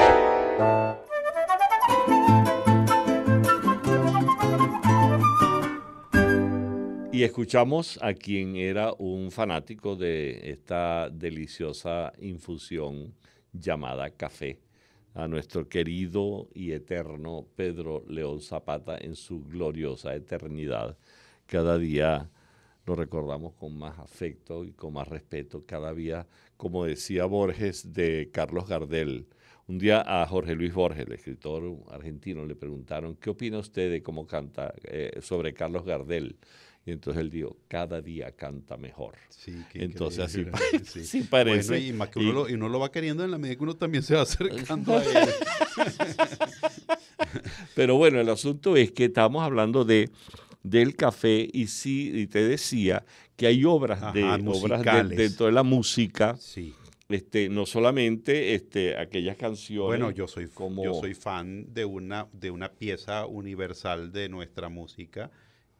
[7.13, 13.15] Y escuchamos a quien era un fanático de esta deliciosa infusión
[13.53, 14.59] llamada café,
[15.15, 20.95] a nuestro querido y eterno Pedro León Zapata en su gloriosa eternidad.
[21.47, 22.29] Cada día
[22.87, 25.63] lo recordamos con más afecto y con más respeto.
[25.67, 29.27] Cada día, como decía Borges de Carlos Gardel,
[29.67, 34.01] un día a Jorge Luis Borges, el escritor argentino, le preguntaron, ¿qué opina usted de
[34.01, 36.37] cómo canta eh, sobre Carlos Gardel?
[36.85, 39.15] Y entonces él dijo, cada día canta mejor.
[39.27, 41.03] Sí, qué Entonces así, pa- sí.
[41.03, 41.67] sí parece.
[41.71, 43.57] Bueno, y, más que uno, Y- lo, y uno lo va queriendo en la medida
[43.57, 45.09] que uno también se va acercando a él.
[47.75, 50.09] Pero bueno, el asunto es que estamos hablando de
[50.63, 55.51] del café y sí, y te decía que hay obras de obras de- dentro de
[55.51, 56.73] la música, Sí.
[57.09, 59.87] este, no solamente este, aquellas canciones.
[59.99, 64.69] Bueno, yo soy, como yo soy fan de una, de una pieza universal de nuestra
[64.69, 65.31] música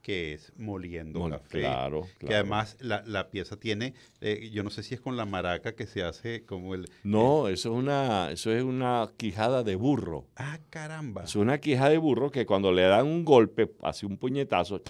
[0.08, 1.60] que es Moliendo Mol- Café.
[1.60, 5.26] claro, Que además la, la pieza tiene, eh, yo no sé si es con la
[5.26, 6.86] maraca que se hace como el...
[7.04, 10.26] No, eso es una, eso es una quijada de burro.
[10.38, 11.26] Ah, caramba.
[11.26, 14.82] Es una quijada de burro que cuando le dan un golpe, hace un puñetazo,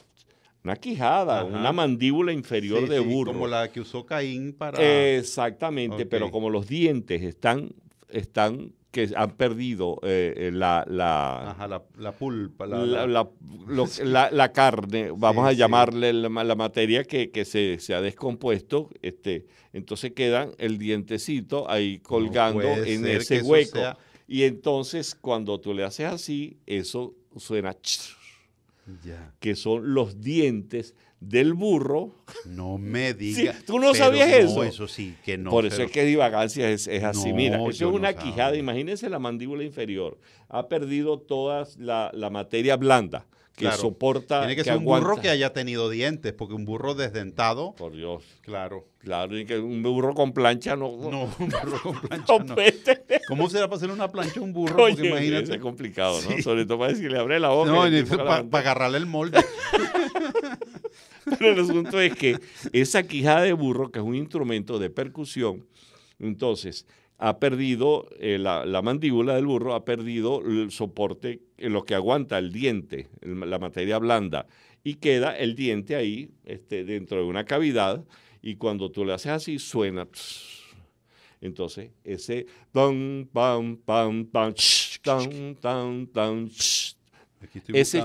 [0.64, 1.46] una quijada, Ajá.
[1.46, 3.34] una mandíbula inferior Sí, de sí, burro.
[3.34, 4.78] Como la que usó Caín para...
[5.18, 7.72] Exactamente, pero como los dientes están,
[8.10, 12.66] están que han perdido eh, eh, la, la, Ajá, la, la pulpa.
[12.66, 13.34] La, la, lo-
[14.52, 18.90] carne, vamos Sí, a llamarle la, ma- la materia que, que se, se ha descompuesto,
[19.04, 23.78] este, entonces queda el dientecito ahí colgando en ese hueco.
[23.78, 28.16] sea- Y entonces cuando tú le haces así, eso suena ch-
[29.04, 29.32] Ya.
[29.40, 32.12] que son los dientes del burro.
[32.46, 33.64] No me digas.
[33.66, 34.64] ¿tú no sabías no, eso?
[34.64, 35.50] eso sí, que no.
[35.50, 37.30] Por eso pero- es que divagancia es, es así.
[37.30, 38.24] No, Mira, eso es no una sabía.
[38.32, 38.56] quijada.
[38.58, 40.18] Imagínense la mandíbula inferior.
[40.50, 43.26] Ha perdido toda la, la materia blanda
[43.56, 43.78] que Claro.
[43.78, 44.42] soporta.
[44.42, 45.22] Tiene que, ser un burro aguanta.
[45.24, 48.24] que haya tenido dientes, porque un burro desdentado, Por Dios.
[48.42, 48.86] claro.
[49.00, 50.90] Claro, y que un burro con plancha no.
[51.10, 52.56] No, un burro con plancha no no.
[53.28, 54.84] ¿Cómo será para hacer una plancha a un burro?
[54.84, 55.56] Oye, Porque imagínate.
[55.56, 56.36] es complicado, ¿no?
[56.36, 56.44] Sí.
[56.44, 57.72] Sobre todo para decirle, abre la boca.
[57.72, 57.78] No,
[58.18, 59.40] para la- agarrarle el molde.
[61.40, 62.40] Pero el asunto es que
[62.72, 65.66] esa quijada de burro, que es un instrumento de percusión,
[66.20, 66.86] entonces
[67.18, 71.96] ha perdido eh, la, la mandíbula del burro, ha perdido el soporte, en lo que
[71.96, 74.48] aguanta el diente, la materia blanda,
[74.84, 78.06] y queda el diente ahí este, dentro de una cavidad,
[78.42, 80.08] y cuando tú le haces así, suena.
[81.42, 86.50] Entonces, ese pam, pam, pam, ch, tan, tan, tan,
[87.50, 88.00] Aquí estoy Ese.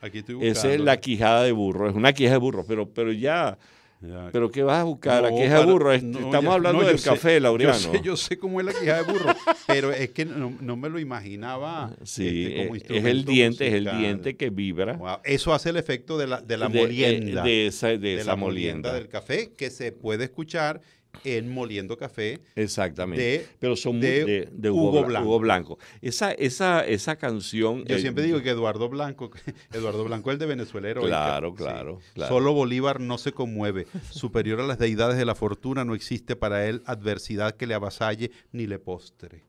[0.00, 3.12] Aquí estoy esa es la quijada de burro, es una quijada de burro, pero, pero
[3.12, 3.58] ya,
[4.00, 4.30] Ya.
[4.32, 5.22] pero ¿qué vas a buscar?
[5.22, 7.72] la quijada de burro, no, estamos ya- hablando no, del sé, café, Laureano.
[7.78, 9.26] Yo sé, yo sé cómo es la quijada de burro,
[9.68, 11.94] pero es que no, no me lo imaginaba.
[12.02, 14.94] Sí, este, como eh, es el diente, es el diente que vibra.
[14.94, 17.42] Wow, Eso hace el efecto de la, de la de- eh, molienda.
[17.42, 18.88] De, esa, de de esa la molienda.
[18.90, 20.80] molienda del café que se puede escuchar
[21.24, 22.40] en Moliendo Café.
[22.56, 23.22] Exactamente.
[23.22, 25.26] de- Pero son de de, de Hugo Hugo, Bla- Blanco.
[25.28, 25.78] Hugo Blanco.
[26.00, 27.84] Esa, esa, esa canción.
[27.84, 29.30] Yo eh, siempre digo que Eduardo Blanco,
[29.72, 31.08] Eduardo Blanco es el de Venezuela heroica.
[31.08, 32.34] Claro, claro, claro.
[32.34, 33.86] Solo Bolívar no se conmueve.
[34.10, 38.30] Superior a las deidades de la fortuna, no existe para él adversidad que le avasalle
[38.52, 39.44] ni le postre.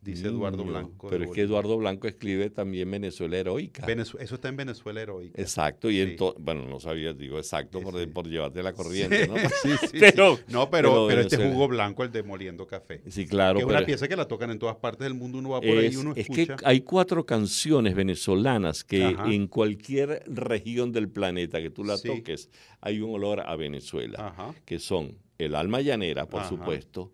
[0.00, 1.08] Dice Eduardo Niño, Blanco.
[1.08, 1.42] Pero es que.
[1.42, 3.84] Eduardo Blanco escribe también Venezuela heroica.
[3.86, 5.40] Eso está en Venezuela heroica.
[5.40, 6.00] Exacto, y Sí.
[6.02, 8.06] entonces, bueno, no sabía, digo exacto Sí, por, sí.
[8.06, 9.34] por llevarte la corriente, ¿no?
[10.00, 13.02] Pero- no, pero, pero pero este jugo blanco, el de Moliendo Café.
[13.08, 13.58] Sí, claro.
[13.58, 15.38] que es una pieza que la tocan en todas partes del mundo.
[15.38, 16.56] Uno va por ahí es, y uno es que escucha.
[16.64, 19.30] hay cuatro canciones venezolanas que Ajá.
[19.32, 24.54] en cualquier región del planeta que tú la toques, hay un olor a Venezuela, Ajá.
[24.64, 26.48] que son El Alma Llanera, por Ajá.
[26.48, 27.12] supuesto,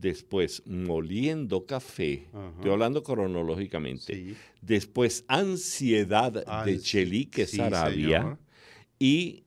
[0.00, 2.52] después Moliendo Café, Ajá.
[2.56, 4.36] estoy hablando cronológicamente, Sí.
[4.60, 6.32] después Ansiedad
[6.64, 8.38] de Chelique sí, Sarabia señor.
[8.98, 9.44] y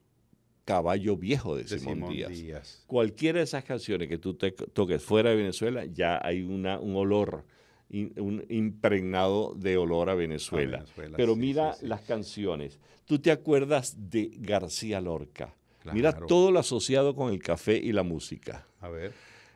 [0.64, 2.30] Caballo Viejo de, de Simón, Simón Díaz.
[2.30, 2.84] Díaz.
[2.86, 6.96] Cualquiera de esas canciones que tú te toques fuera de Venezuela, ya hay una, un
[6.96, 7.44] olor
[7.90, 10.78] in- un impregnado de olor a Venezuela.
[10.78, 12.78] Venezuela, Pero sí, mira las canciones.
[13.04, 15.54] ¿Tú te acuerdas de García Lorca?
[15.92, 18.66] Mira todo lo asociado con el café y la música.
[18.80, 19.12] A ver.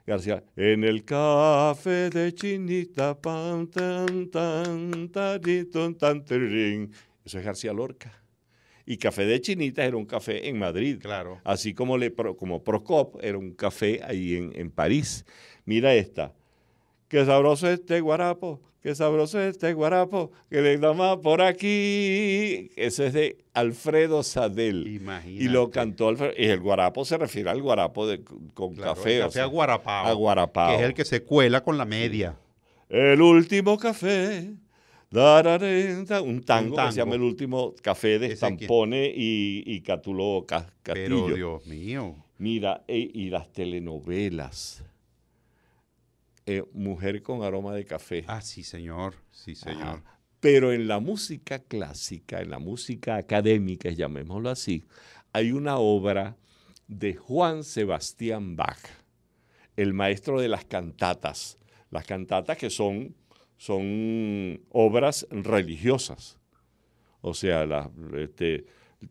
[0.09, 6.90] García, en el café de Chinita, pan, tan, tan, tarito, tan, tirín.
[7.27, 8.23] Eso es García Lorca.
[8.87, 10.99] Y Café de Chinita era un café en Madrid.
[10.99, 11.42] Claro.
[11.44, 15.27] Así como, le, como Procop era un café ahí en, en París.
[15.66, 16.33] Mira esta.
[17.09, 22.71] Qué sabroso este guarapo, qué sabroso este guarapo, que le da más por aquí.
[22.77, 24.87] Eso es de Alfredo Sadel.
[24.87, 25.42] Imagínate.
[25.44, 26.33] Y lo cantó Alfredo.
[26.37, 28.23] Y el guarapo se refiere al guarapo de,
[28.55, 29.16] con Claro, café.
[29.16, 30.07] el o café sea, aguarapao.
[30.07, 30.68] aguarapao.
[30.71, 32.37] Que es el que se cuela con la media.
[32.90, 34.53] El último café.
[35.11, 37.25] dararenta, un tango, Un que se llama tango.
[37.25, 38.59] El último café de ¿Ese quién?
[38.59, 40.73] Stampone y, y Catulo Castillo.
[41.27, 42.14] Pero Dios mío.
[42.38, 44.85] Mira, e- y las telenovelas.
[46.48, 48.24] Eh, Mujer con aroma de café.
[48.26, 49.16] Ah, sí, señor.
[49.30, 49.82] Sí, señor.
[49.82, 50.18] Ajá.
[50.40, 54.84] Pero en la música clásica, en la música académica, llamémoslo así,
[55.34, 56.38] hay una obra
[56.87, 58.78] de Juan Sebastián Bach,
[59.76, 61.58] el maestro de las cantatas.
[61.90, 63.14] Las cantatas que son,
[63.58, 66.38] son obras religiosas.
[67.20, 68.64] O sea, las, este,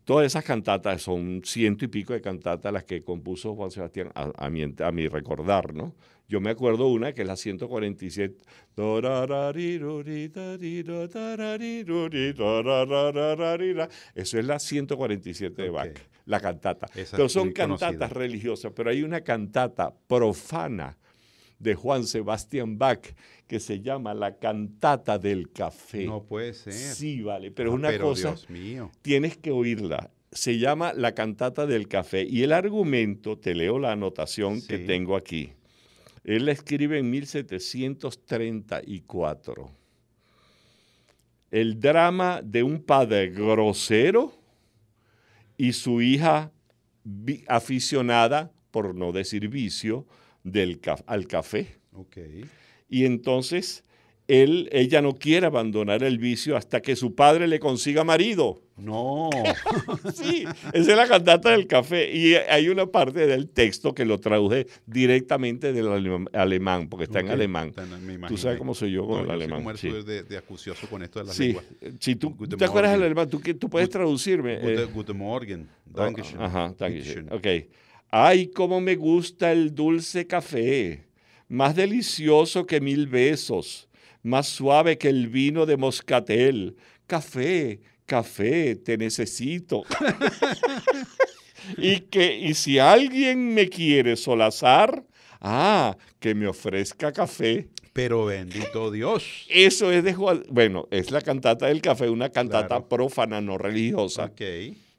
[0.04, 4.30] todas esas cantatas son ciento y pico de cantatas las que compuso Juan Sebastián, a,
[4.36, 5.94] a mi, ent- a mi recordar, ¿no?
[6.28, 8.44] Yo me acuerdo una que es la 147.
[14.14, 15.88] Eso es la 147 de Bach,
[16.26, 16.86] la cantata.
[16.94, 17.88] Esa Pero son conocida.
[17.88, 20.98] cantatas religiosas, pero hay una cantata profana
[21.58, 23.00] de Juan Sebastián Bach
[23.46, 26.04] que se llama La Cantata del Café.
[26.04, 26.72] No puede ser.
[26.72, 28.90] Sí, vale, pero Ah, es una cosa Dios mío.
[29.02, 30.10] tienes que oírla.
[30.30, 35.16] Se llama La cantata del café y el argumento, te leo la anotación que tengo
[35.16, 35.52] aquí.
[36.22, 39.70] Él la escribe en 1734.
[41.50, 44.34] El drama de un padre grosero
[45.56, 46.52] y su hija
[47.46, 50.04] aficionada, por no decir vicio,
[50.52, 51.66] del al café.
[51.92, 52.16] Ok.
[52.88, 53.84] Y entonces
[54.28, 58.60] él, ella no quiere abandonar el vicio hasta que su padre le consiga marido.
[58.76, 59.30] No.
[60.14, 62.14] Sí, esa es la cantata del café.
[62.14, 67.20] Y hay una parte del texto que lo traduje directamente del alem- alemán, porque está
[67.20, 67.68] en Ok, alemán.
[67.68, 69.76] está en- me Tú sabes cómo soy yo con No, el yo alemán.
[69.76, 69.88] sí.
[69.88, 71.64] tú de, de acucioso con esto de las Sí, lenguas.
[72.00, 74.56] si tú Guten te acuerdas del alemán, tú, tú puedes Gut- traducirme.
[74.60, 75.68] Guten, eh, guten Morgen.
[75.92, 76.40] oh, Dankeschön.
[76.40, 77.26] Ajá, Dankeschön.
[77.26, 77.64] Bitteschön.
[77.64, 77.68] Ok.
[78.10, 81.04] Ay, cómo me gusta el dulce café.
[81.48, 83.88] Más delicioso que mil besos.
[84.22, 86.76] Más suave que el vino de moscatel.
[87.06, 89.82] Café, café, te necesito.
[91.76, 95.04] y que, y si alguien me quiere solazar,
[95.40, 97.68] ah, que me ofrezca café.
[97.92, 99.46] Pero bendito Dios.
[99.48, 102.88] Eso es de Juan, bueno, es la cantata del café, una cantata Claro.
[102.88, 104.40] profana, no religiosa Ok.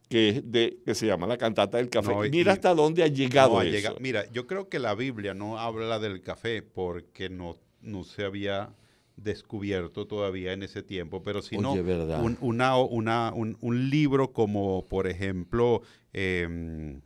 [0.10, 2.12] Que, es de, que se llama la cantata del café.
[2.12, 3.96] No, y- Mira hasta dónde ha llegado No, eso.
[4.00, 8.74] Mira, yo creo que la Biblia no habla del café porque no, no se había
[9.18, 11.74] descubierto todavía en ese tiempo, pero si no,
[12.22, 15.82] un, una- una- un, un libro como, por ejemplo,
[16.14, 17.02] em,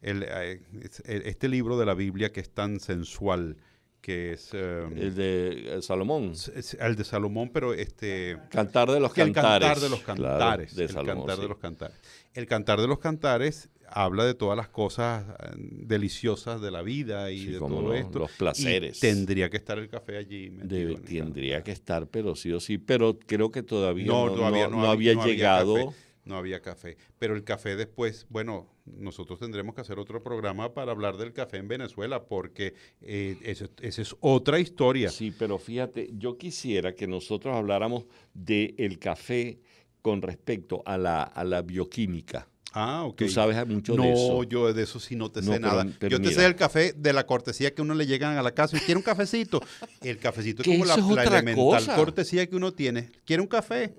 [0.00, 0.62] el, eh,
[1.04, 3.56] e- este libro de la Biblia que es tan sensual,
[4.00, 6.32] que es em, El de eh, Salomón.
[6.32, 8.38] es- el de Salomón, pero este...
[8.50, 9.68] Cantar de los que el cantares.
[9.68, 10.74] cantar de los Claro, cantares.
[10.76, 11.42] de el Salomón, cantar sí.
[11.42, 11.96] de los cantares.
[12.34, 17.30] El cantar de los cantares habla de todas las cosas eh, deliciosas de la vida
[17.32, 18.18] y Sí, de todo no, esto.
[18.20, 18.98] los placeres.
[18.98, 20.50] Y tendría que estar el café allí.
[20.50, 22.78] Debe- en el tendría que estar, pero sí o sí.
[22.78, 25.74] Pero creo que todavía No, no, todavía no- había- había no había llegado.
[25.74, 25.96] café.
[26.28, 26.96] No había café.
[27.18, 31.56] Pero el café después, bueno, nosotros tendremos que hacer otro programa para hablar del café
[31.56, 33.68] en Venezuela, porque eh, esa
[34.02, 35.10] es otra historia.
[35.10, 39.58] Sí, pero fíjate, yo quisiera que nosotros habláramos del café
[40.02, 42.48] con respecto a la, a la bioquímica.
[42.74, 43.16] Ah, ok.
[43.16, 44.42] Tú sabes mucho no, de eso.
[44.44, 45.86] yo de eso sí no te No, sé pero- nada.
[45.98, 46.40] pero yo te mira.
[46.42, 48.98] sé el café de la cortesía que uno le llegan a la casa y quiere
[48.98, 49.62] un cafecito.
[50.02, 51.96] El cafecito es como la, es la elemental cosa.
[51.96, 53.10] cortesía que uno tiene.
[53.24, 53.94] ¿Quiere un café?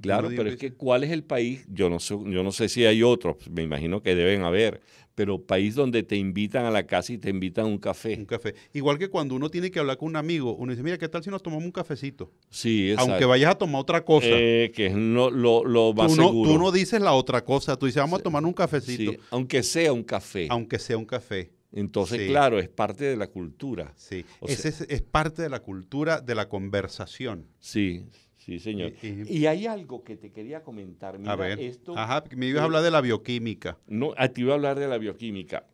[0.00, 1.64] Claro, pero es que ¿cuál es el país?
[1.68, 4.80] Yo no sé, yo no sé si hay otros, me imagino que deben haber,
[5.14, 8.16] pero país donde te invitan a la casa y te invitan a un café.
[8.18, 8.54] Un café.
[8.72, 11.22] Igual que cuando uno tiene que hablar con un amigo, uno dice, mira, ¿qué tal
[11.22, 12.32] si nos tomamos un cafecito?
[12.50, 13.12] Sí, exacto.
[13.12, 14.26] Aunque vayas a tomar otra cosa.
[14.28, 16.50] Eh, que es no- lo, lo más tú, no, seguro.
[16.50, 19.62] tú no dices la otra cosa, tú dices, vamos a tomar un cafecito, Sí, aunque
[19.62, 20.48] sea un café.
[20.50, 21.52] aunque sea un café.
[21.76, 22.26] Entonces, Sí.
[22.28, 23.92] claro, es parte de la cultura.
[23.96, 27.46] Sí, es parte de la cultura de la conversación.
[27.58, 28.04] Sí,
[28.44, 28.92] sí, señor.
[29.02, 31.18] Y- y- Y, hay algo que te quería comentar.
[31.18, 31.96] Mira, a ver, esto.
[31.96, 33.78] ajá, me ibas a hablar de la bioquímica.
[33.86, 35.66] No, a ti iba a hablar de la bioquímica.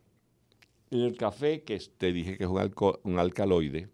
[0.91, 3.89] El café, que te dije que es un, alco- un alcaloide,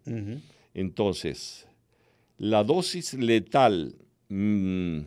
[0.73, 1.67] entonces,
[2.37, 3.95] la dosis letal
[4.29, 4.99] mm,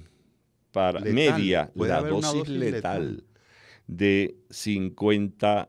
[0.73, 1.15] para Letal.
[1.15, 2.73] media, la dosis, dosis letal,
[3.17, 3.25] letal.
[3.87, 5.69] de 50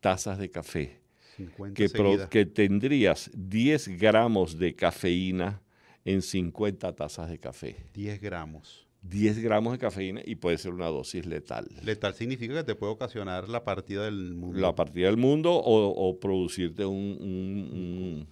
[0.00, 1.00] tazas de café,
[1.36, 2.28] 50 que, pro- seguidas.
[2.28, 5.62] que tendrías 10 gramos de cafeína
[6.06, 7.76] en 50 tazas de café.
[7.92, 8.86] 10 gramos.
[9.02, 11.68] 10 gramos de cafeína y puede ser una dosis letal.
[11.84, 14.58] Letal significa que te puede ocasionar la partida del mundo.
[14.58, 18.28] la partida del mundo o, o producirte un, un, un-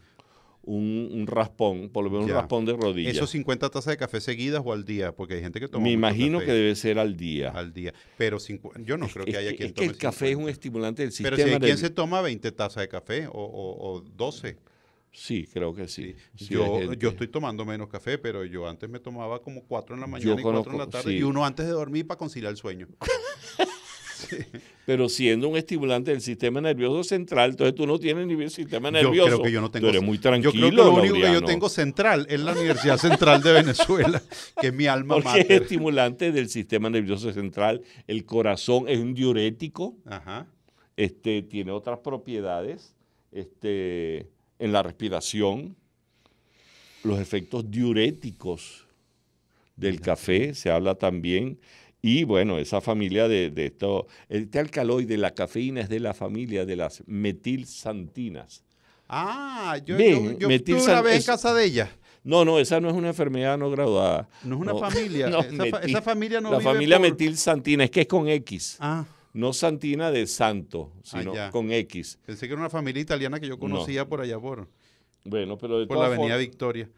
[0.67, 2.33] un- un raspón, por lo menos Ya.
[2.35, 3.11] un raspón de rodilla.
[3.11, 5.93] Esos 50 tazas de café seguidas o al día, porque hay gente que toma Me
[5.93, 7.51] imagino café que debe ser al día.
[7.51, 7.93] al día.
[8.17, 10.45] Pero cincu- yo no creo que haya quien es que tome el café es un
[10.45, 10.51] 50.
[10.53, 11.81] estimulante del Pero sistema si hay quien nervioso.
[11.83, 14.57] se toma 20 tazas de café o, o- o 12.
[15.15, 16.15] Sí, creo que sí.
[16.37, 20.01] Sí, yo, yo estoy tomando menos café, pero yo antes me tomaba como 4 en
[20.01, 21.19] la Yo mañana y 4 en la conozco- tarde sí.
[21.19, 22.89] y uno antes de dormir para conciliar el sueño.
[24.87, 28.93] Pero siendo un estimulante del sistema nervioso central, entonces tú no tienes ni sistema Yo
[28.93, 29.27] nervioso.
[29.29, 29.87] creo que yo no tengo.
[29.87, 32.53] Tú eres muy tranquilo, Yo creo que lo único que yo tengo central es la
[32.53, 34.23] Universidad Central de Venezuela,
[34.61, 35.63] que es mi alma Porque es mater.
[35.63, 37.83] estimulante del sistema nervioso central.
[38.07, 39.97] El corazón es un diurético.
[40.07, 40.47] Ajá.
[40.97, 42.95] este, tiene otras propiedades
[43.33, 44.29] este,
[44.65, 45.77] en la respiración,
[47.03, 48.87] los efectos diuréticos
[49.77, 51.59] del café, se habla también,
[52.01, 56.65] y bueno, esa familia de, de esto, este alcaloide, la cafeína es de la familia
[56.65, 58.63] de las metilsantinas.
[59.09, 61.91] Ah, yo, yo, yo estuve una vez en casa de ella.
[62.23, 64.27] No, no, esa no es una enfermedad no graduada.
[64.45, 65.29] No es una familia.
[65.31, 68.07] no, esa, fa- metil- esa familia no La vive familia por- metilsantina, es que es
[68.07, 68.77] con X.
[68.81, 69.05] Ah,
[69.35, 72.19] No santina de santo, sino con X.
[72.25, 74.69] pensé que era una familia italiana que yo conocía por allá, por,
[75.25, 76.89] Bueno, pero de por la avenida Victoria.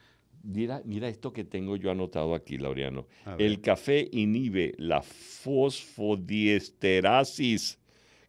[0.42, 3.08] Mira, mira esto que tengo yo anotado aquí, Laureano.
[3.38, 7.80] El café inhibe la fosfodiesterasis,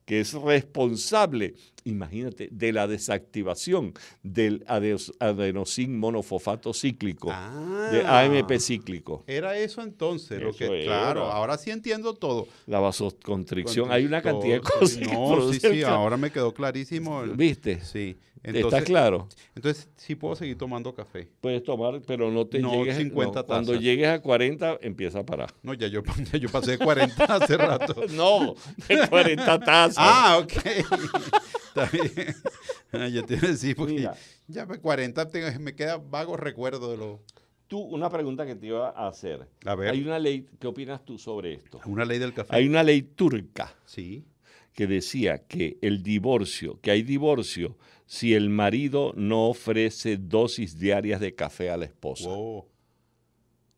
[0.04, 1.54] que es responsable,
[1.88, 4.64] imagínate, de la desactivación del
[5.20, 8.22] adenosín monofosfato cíclico, de Ah.
[8.22, 9.24] AMP cíclico.
[9.28, 12.48] Era eso entonces, lo que, claro, ahora sí entiendo todo.
[12.66, 13.92] La vasoconstricción.
[13.92, 14.98] Hay una cantidad de cosas.
[14.98, 17.24] que No, sí, sí, ahora me quedó clarísimo.
[17.24, 17.80] el- ¿Viste?
[17.82, 18.18] Sí.
[18.44, 19.28] ¿Está Entonces, claro?
[19.56, 21.28] entonces sí puedo seguir tomando café.
[21.42, 22.96] Puedes tomar, pero no te No, llegues.
[22.98, 25.54] 50 no, cuando llegues a 40, empieza a parar.
[25.64, 27.96] No, ya yo, ya yo pasé de 40 hace rato.
[28.12, 28.56] No,
[28.88, 29.96] de 40 tazas.
[29.98, 30.54] Ah, ok.
[31.84, 32.36] Está bien.
[32.94, 34.16] Ah, ya te iba a decir, porque Mira.
[34.48, 37.22] ya me 40 tengo- me queda vago recuerdo de lo...
[37.68, 39.46] Tú, una pregunta que te iba a hacer.
[39.66, 39.90] A ver.
[39.90, 41.82] Hay una ley, ¿qué opinas tú sobre esto?
[41.86, 42.56] Una ley del café.
[42.56, 44.24] Hay una ley turca Sí.
[44.72, 51.20] que decía que el divorcio, que hay divorcio si el marido no ofrece dosis diarias
[51.20, 52.30] de café a la esposa.
[52.30, 52.68] Wow.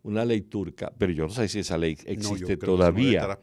[0.10, 3.38] Una ley turca, pero yo no sé si esa ley existe no todavía.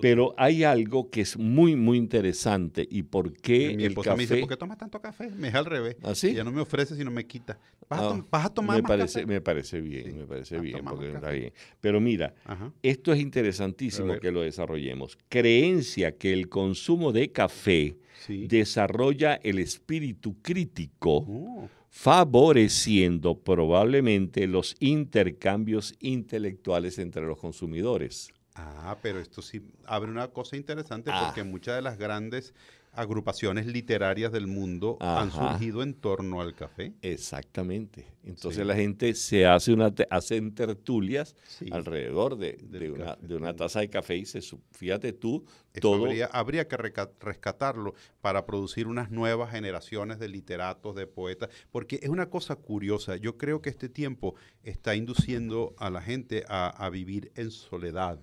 [0.00, 4.22] Pero hay algo que es muy, muy interesante y por qué Mi el esposa me
[4.22, 4.40] dice, café...
[4.40, 5.30] ¿por qué tomas tanto café?
[5.30, 5.96] Me es al revés.
[6.02, 6.28] ¿Ah, sí?
[6.30, 7.58] Ella no me ofrece, sino me quita.
[7.88, 9.26] ¿Vas, a, Ah, tom- vas a tomar me más parece, café?
[9.32, 10.12] Me parece bien, Sí.
[10.12, 11.38] me parece Ah, bien, porque está café.
[11.38, 11.52] bien.
[11.80, 12.72] Pero mira, Ajá.
[12.82, 15.16] Esto es A interesantísimo que lo desarrollemos.
[15.28, 17.96] Creencia que el consumo de café
[18.26, 18.46] Sí.
[18.48, 28.30] desarrolla el espíritu crítico, Oh, favoreciendo probablemente los intercambios intelectuales entre los consumidores.
[28.54, 31.24] Ah, pero esto sí abre una cosa interesante Ah.
[31.26, 32.54] porque muchas de las grandes
[32.98, 36.92] agrupaciones literarias del mundo han surgido en torno al café.
[37.02, 38.06] Exactamente.
[38.24, 38.64] Entonces Sí.
[38.68, 41.66] la gente se hace una te- hacen tertulias Sí.
[41.70, 43.26] alrededor de, de una, café.
[43.26, 44.40] de una taza de café y se
[44.72, 46.76] fíjate tú Eso todo habría, habría que
[47.20, 53.16] rescatarlo para producir unas nuevas generaciones de literatos, de poetas, porque es una cosa curiosa.
[53.16, 58.18] Yo creo que este tiempo está induciendo a la gente a, a vivir en soledad,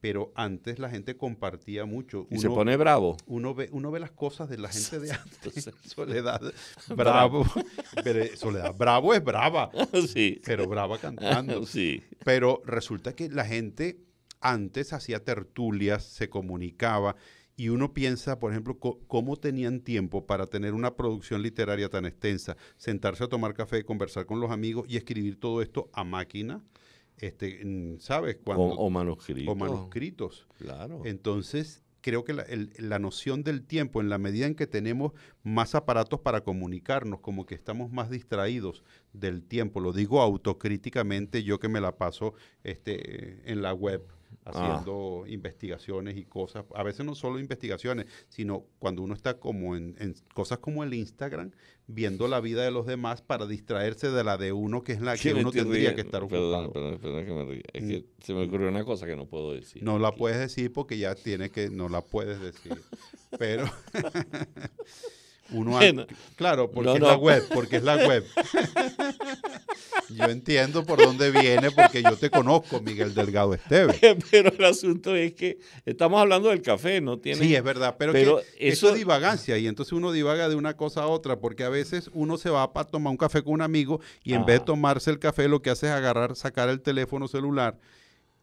[0.00, 2.26] pero antes la gente compartía mucho.
[2.30, 3.16] y se Uno- pone bravo.
[3.26, 5.70] uno ve, uno ve las cosas de la gente de antes.
[5.86, 6.40] Soledad,
[6.96, 7.44] bravo.
[8.04, 9.70] Pero Soledad, bravo es brava,
[10.08, 10.40] sí.
[10.44, 11.66] pero brava cantando.
[11.66, 12.02] Sí.
[12.24, 13.98] Pero resulta que la gente
[14.40, 17.16] antes hacía tertulias, se comunicaba
[17.56, 22.56] y uno piensa, por ejemplo, cómo tenían tiempo para tener una producción literaria tan extensa,
[22.76, 26.62] sentarse a tomar café, conversar con los amigos y escribir todo esto a máquina.
[27.18, 28.38] Este, ¿Sabes?
[28.44, 29.52] Cuando, o, manuscritos.
[29.52, 30.46] O manuscritos.
[30.58, 31.02] Claro.
[31.04, 32.46] Entonces, creo que la,
[32.78, 35.12] la, noción del tiempo, en la medida en que tenemos
[35.42, 41.58] más aparatos para comunicarnos, como que estamos más distraídos del tiempo, lo digo autocríticamente, yo
[41.58, 44.06] que me la paso este, en la web
[44.44, 49.94] haciendo investigaciones y cosas, a veces no solo investigaciones, sino cuando uno está como en,
[50.34, 51.52] cosas como el Instagram,
[51.86, 55.16] viendo la vida de los demás para distraerse de la de uno, que es la
[55.16, 56.72] que uno tendría que estar ocupado.
[56.72, 58.22] Perdón, perdón, que me Es que mm.
[58.22, 59.82] se me ocurrió una cosa que no puedo decir.
[59.82, 62.82] No la puedes decir porque ya tiene que, no la puedes decir.
[63.38, 63.64] Pero...
[65.50, 65.78] Uno
[66.36, 68.24] claro, porque es la web, porque es la web.
[70.10, 73.98] yo entiendo por dónde viene, porque yo te conozco, Miguel Delgado Esteves.
[74.30, 77.40] pero el asunto es que estamos hablando del café, no tiene.
[77.40, 78.42] Sí, es verdad, pero, eso...
[78.58, 82.10] eso es divagancia y entonces uno divaga de una cosa a otra, porque a veces
[82.12, 85.10] uno se va para tomar un café con un amigo y en vez de tomarse
[85.10, 87.78] el café, lo que hace es agarrar, sacar el teléfono celular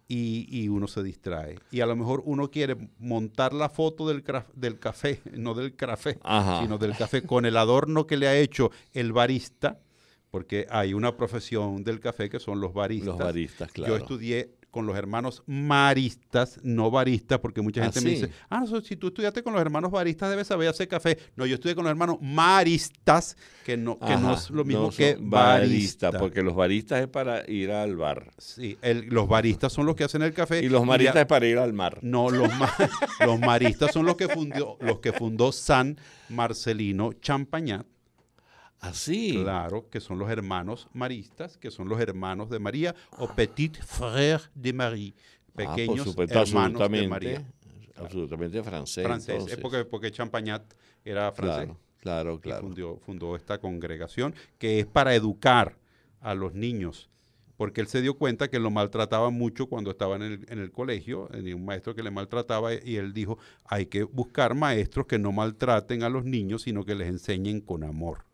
[0.08, 1.58] y, uno se distrae.
[1.72, 6.20] Y a lo mejor uno quiere montar la foto del, del café, no del café,
[6.62, 9.80] sino del café con el adorno que le ha hecho el barista,
[10.30, 13.08] porque hay una profesión del café que son los baristas.
[13.08, 13.94] Los baristas, claro.
[13.94, 18.82] Yo estudié con los hermanos maristas, no baristas, porque mucha gente me dice, ah, no,
[18.82, 21.18] si tú estudiaste con los hermanos baristas debes saber hacer café.
[21.38, 25.16] No, yo estudié con los hermanos maristas, que no, que no es lo mismo que
[25.18, 26.12] barista.
[26.12, 28.34] Porque los baristas es para ir al bar.
[28.38, 30.60] Sí, los baristas son los que hacen el café.
[30.62, 32.00] Y los maristas es para ir al mar.
[32.02, 32.50] No, los,
[33.26, 35.98] los maristas son los que, fundió, los que fundó San
[36.28, 37.88] Marcelino Champagnat
[38.80, 39.40] Así.
[39.42, 44.50] Claro, que son los hermanos maristas, que son los hermanos de María, o Petit Frère
[44.54, 47.52] de Marie, ah, pequeños hermanos de María.
[47.98, 49.06] Absolutamente francés.
[49.06, 50.74] Francés, porque, porque Champagnat
[51.04, 51.76] era francés.
[52.00, 53.00] Claro, claro.
[53.04, 55.78] fundó, esta congregación que es para educar
[56.20, 57.10] a los niños
[57.58, 60.72] porque él se dio cuenta que lo maltrataba mucho cuando estaba en el, en el
[60.72, 65.18] colegio, tenía un maestro que le maltrataba y él dijo, hay que buscar maestros que
[65.18, 68.25] no maltraten a los niños, sino que les enseñen con amor.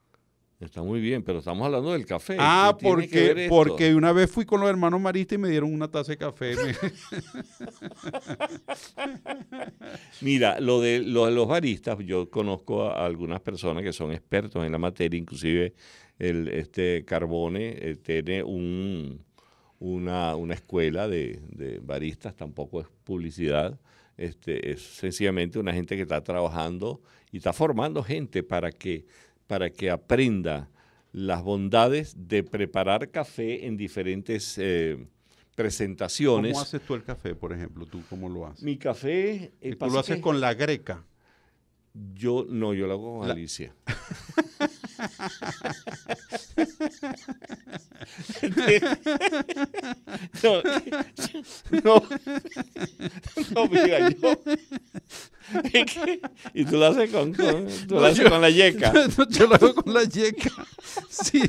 [0.61, 2.37] Está muy bien, pero estamos hablando del café.
[2.39, 6.11] Ah, porque, porque una vez fui con los hermanos maristas y me dieron una taza
[6.11, 6.53] de café.
[10.21, 14.77] Mira, lo de, los baristas, yo conozco a algunas personas que son expertos en la
[14.77, 15.73] materia, inclusive
[16.19, 19.25] el, este Carbone eh, tiene un,
[19.79, 23.79] una, escuela de, de, baristas, tampoco es publicidad,
[24.15, 27.01] este, es sencillamente una gente que está trabajando
[27.31, 29.07] y está formando gente para que
[29.51, 30.69] para que aprenda
[31.11, 35.09] las bondades de preparar café en diferentes eh,
[35.55, 36.53] presentaciones.
[36.53, 37.85] ¿Cómo haces tú el café, por ejemplo?
[37.85, 38.63] ¿Tú cómo lo haces?
[38.63, 39.51] Mi café...
[39.59, 41.03] ¿Y tú lo haces con la greca?
[42.13, 43.75] Yo, no, yo lo hago con Alicia.
[50.43, 50.61] no,
[51.83, 52.03] no,
[53.53, 54.41] no, mira, yo.
[56.53, 58.93] y tú lo haces con, con tú lo haces con la yeca.
[59.17, 60.51] Yo, yo, lo hago con la yeca.
[61.09, 61.41] Sí.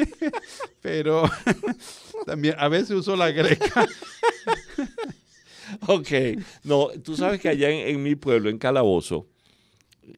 [0.80, 1.24] Pero
[2.26, 3.86] también a veces uso la greca.
[5.86, 6.08] ok.
[6.64, 9.26] No, tú sabes que allá en, en mi pueblo, en Calabozo,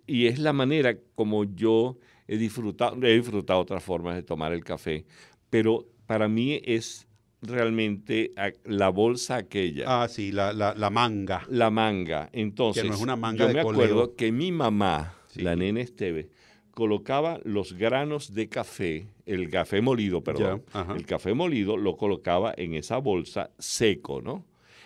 [0.06, 1.98] y es la manera como yo
[2.28, 5.06] he disfrutado, he disfrutado otras formas de tomar el café,
[5.50, 7.05] pero para mí es
[7.46, 8.32] realmente
[8.64, 10.02] la bolsa aquella.
[10.02, 10.52] Ah, sí, la,
[10.90, 11.46] manga.
[11.48, 12.28] La manga.
[12.32, 16.28] Entonces, que no es una manga yo me acuerdo que mi mamá, la nena Esteve,
[16.70, 20.62] colocaba los granos de café, el café molido, perdón,
[20.94, 24.44] el café molido lo colocaba en esa bolsa seco, ¿no?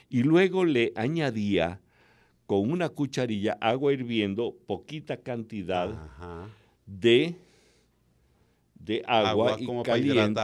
[0.09, 1.81] Y luego le añadía
[2.47, 5.89] con una cucharilla agua hirviendo, poquita cantidad
[6.87, 7.37] de,
[8.81, 10.41] de agua, y caliente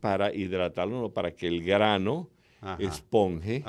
[0.00, 1.12] para hidratarlo.
[1.12, 2.28] para que el grano
[2.78, 3.62] esponje.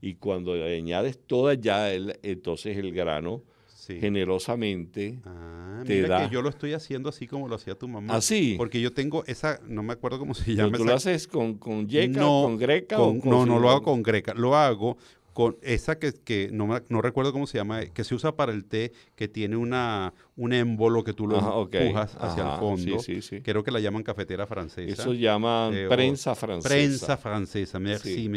[0.00, 3.42] Y cuando le añades toda ya, el, entonces el grano
[3.86, 6.26] generosamente ah, te da.
[6.26, 8.14] Que yo lo estoy haciendo así como lo hacía tu mamá.
[8.14, 8.52] Así.
[8.54, 10.76] ¿Ah, Porque yo tengo esa, no me acuerdo cómo se llama.
[10.76, 13.00] ¿Tú lo haces con, con yeca, con greca?
[13.00, 14.34] o con no, no lo hago con greca.
[14.34, 14.96] Lo hago
[15.34, 18.64] con esa que, que no, no, recuerdo cómo se llama, que se usa para el
[18.64, 22.98] té, que tiene una, un émbolo que tú lo empujas hacia el fondo.
[23.42, 25.02] Creo que la llaman cafetera francesa.
[25.02, 26.68] Eso llaman eh, prensa francesa.
[26.68, 28.30] Prensa francesa, merci,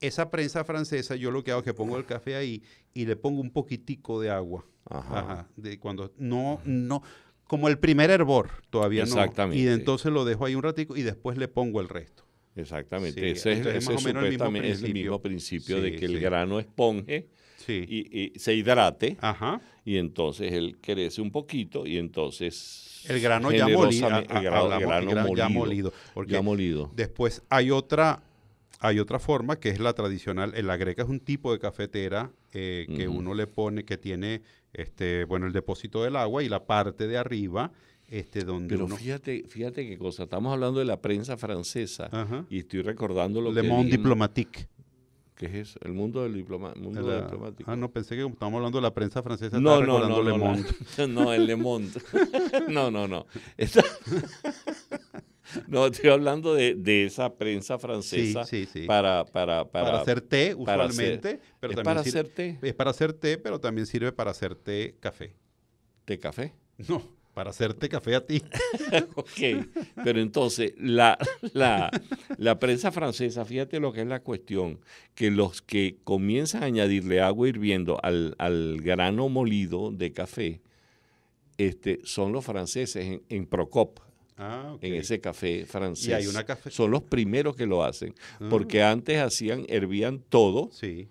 [0.00, 3.14] Esa prensa francesa, yo lo que hago es que pongo el café ahí y le
[3.14, 4.66] pongo un poquitico de agua.
[4.86, 5.48] Ajá.
[5.56, 7.02] de cuando no, no,
[7.46, 9.54] como el primer hervor, todavía no.
[9.54, 12.23] Y entonces lo dejo ahí un ratico y después le pongo el resto.
[12.56, 13.20] Exactamente.
[13.20, 14.94] Sí, ese es, ese el mismo es el principio.
[14.94, 16.18] mismo principio de que el sí.
[16.20, 17.28] grano esponje
[17.66, 19.60] y, y se hidrate Ajá.
[19.84, 24.06] y entonces él crece un poquito y entonces El grano ya molido.
[24.08, 25.92] el grano, grano ya molido, molido.
[26.12, 26.92] Porque ya molido.
[26.94, 28.22] Después hay otra,
[28.80, 30.52] hay otra forma que es la tradicional.
[30.54, 34.42] En la greca es un tipo de cafetera eh, que uno le pone, que tiene,
[34.72, 37.72] este, bueno, el depósito del agua y la parte de arriba,
[38.08, 38.96] este, donde Pero uno.
[38.96, 40.24] fíjate, fíjate qué cosa.
[40.24, 42.44] Estamos hablando de la prensa francesa Ajá.
[42.50, 44.68] y estoy recordando lo Le que Monde dije en- Diplomatique.
[45.34, 45.80] ¿Qué es eso?
[45.82, 47.68] El mundo del diploma, mundo La- diplomático.
[47.68, 50.22] ah, no, pensé que como estábamos hablando de la prensa francesa, No, no, recordando no,
[50.22, 50.68] Le no, Monde.
[50.98, 52.00] no, no, el Le Monde.
[52.68, 53.26] No, no, no.
[53.56, 53.82] Está-
[55.68, 58.86] No, estoy hablando de, de esa prensa francesa Sí, sí, sí.
[58.86, 61.28] Para, para, para, Para, hacer té, usualmente.
[61.28, 62.58] hacer- pero ¿Es también para sirve- hacer té?
[62.62, 65.34] Es para hacer té, pero también sirve para hacer té café.
[66.06, 66.54] de café.
[66.88, 67.02] No,
[67.34, 68.42] para hacerte café a ti.
[69.16, 69.66] Ok,
[70.04, 71.18] pero entonces la,
[71.52, 71.90] la,
[72.38, 74.78] la prensa francesa, fíjate lo que es la cuestión,
[75.14, 80.60] que los que comienzan a añadirle agua hirviendo al, al grano molido de café,
[81.58, 83.98] este, son los franceses en, en Procop,
[84.36, 84.82] Ah, ok.
[84.82, 86.08] en ese café francés.
[86.08, 88.48] Y hay una café- Son los primeros que lo hacen, Ah.
[88.50, 91.08] porque antes hacían, hervían todo, Sí.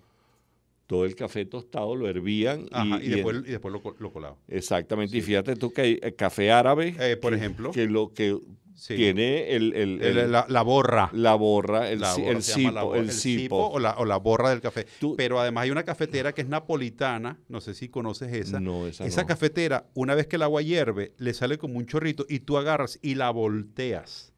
[0.93, 4.37] Todo el café tostado, lo hervían Ajá, y, y, después, y después lo, lo colado.
[4.47, 5.17] exactamente.
[5.17, 7.71] Y fíjate tú que hay eh, café árabe, Eh, por que- ejemplo.
[7.71, 8.37] que lo que
[8.75, 8.95] Sí.
[8.95, 11.09] tiene el, el- la, la borra.
[11.13, 13.67] la borra, el, La ci- borra el cipo, el cipo.
[13.69, 14.85] o, la, o la borra del café.
[14.99, 18.59] Tú- Pero además hay una cafetera que es napolitana, no sé si conoces esa.
[18.59, 19.27] No, esa no.
[19.27, 22.97] cafetera, una vez que el agua hierve, le sale como un chorrito y tú agarras
[23.01, 24.32] y la volteas.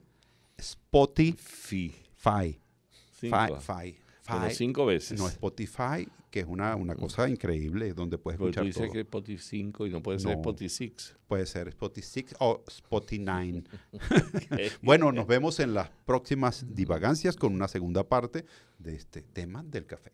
[0.56, 1.94] Spotify.
[2.16, 2.60] FI.
[3.12, 3.60] Cinco.
[3.60, 3.98] Fi- fi-
[4.28, 5.18] Bueno, fi- cinco veces.
[5.18, 8.92] No, Spotify, que es una, una cosa increíble donde puedes Porque tú escuchar dices todo.
[8.92, 10.36] que es Spotify 5 y no puede ser No.
[10.36, 11.16] Spotify 6.
[11.26, 13.64] Puede ser Spotify 6 o Spotify 9.
[14.82, 18.44] bueno, nos vemos en las próximas divagancias con una segunda parte
[18.78, 20.12] de este tema del café.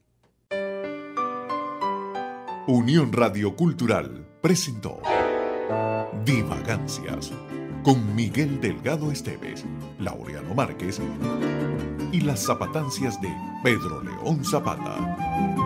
[2.68, 5.00] Unión Radio Cultural presentó
[6.24, 7.32] Divagancias
[7.84, 9.64] con Miguel Delgado Esteves,
[10.00, 11.00] Laureano Márquez
[12.10, 15.65] y las zapatancias de Pedro León Zapata.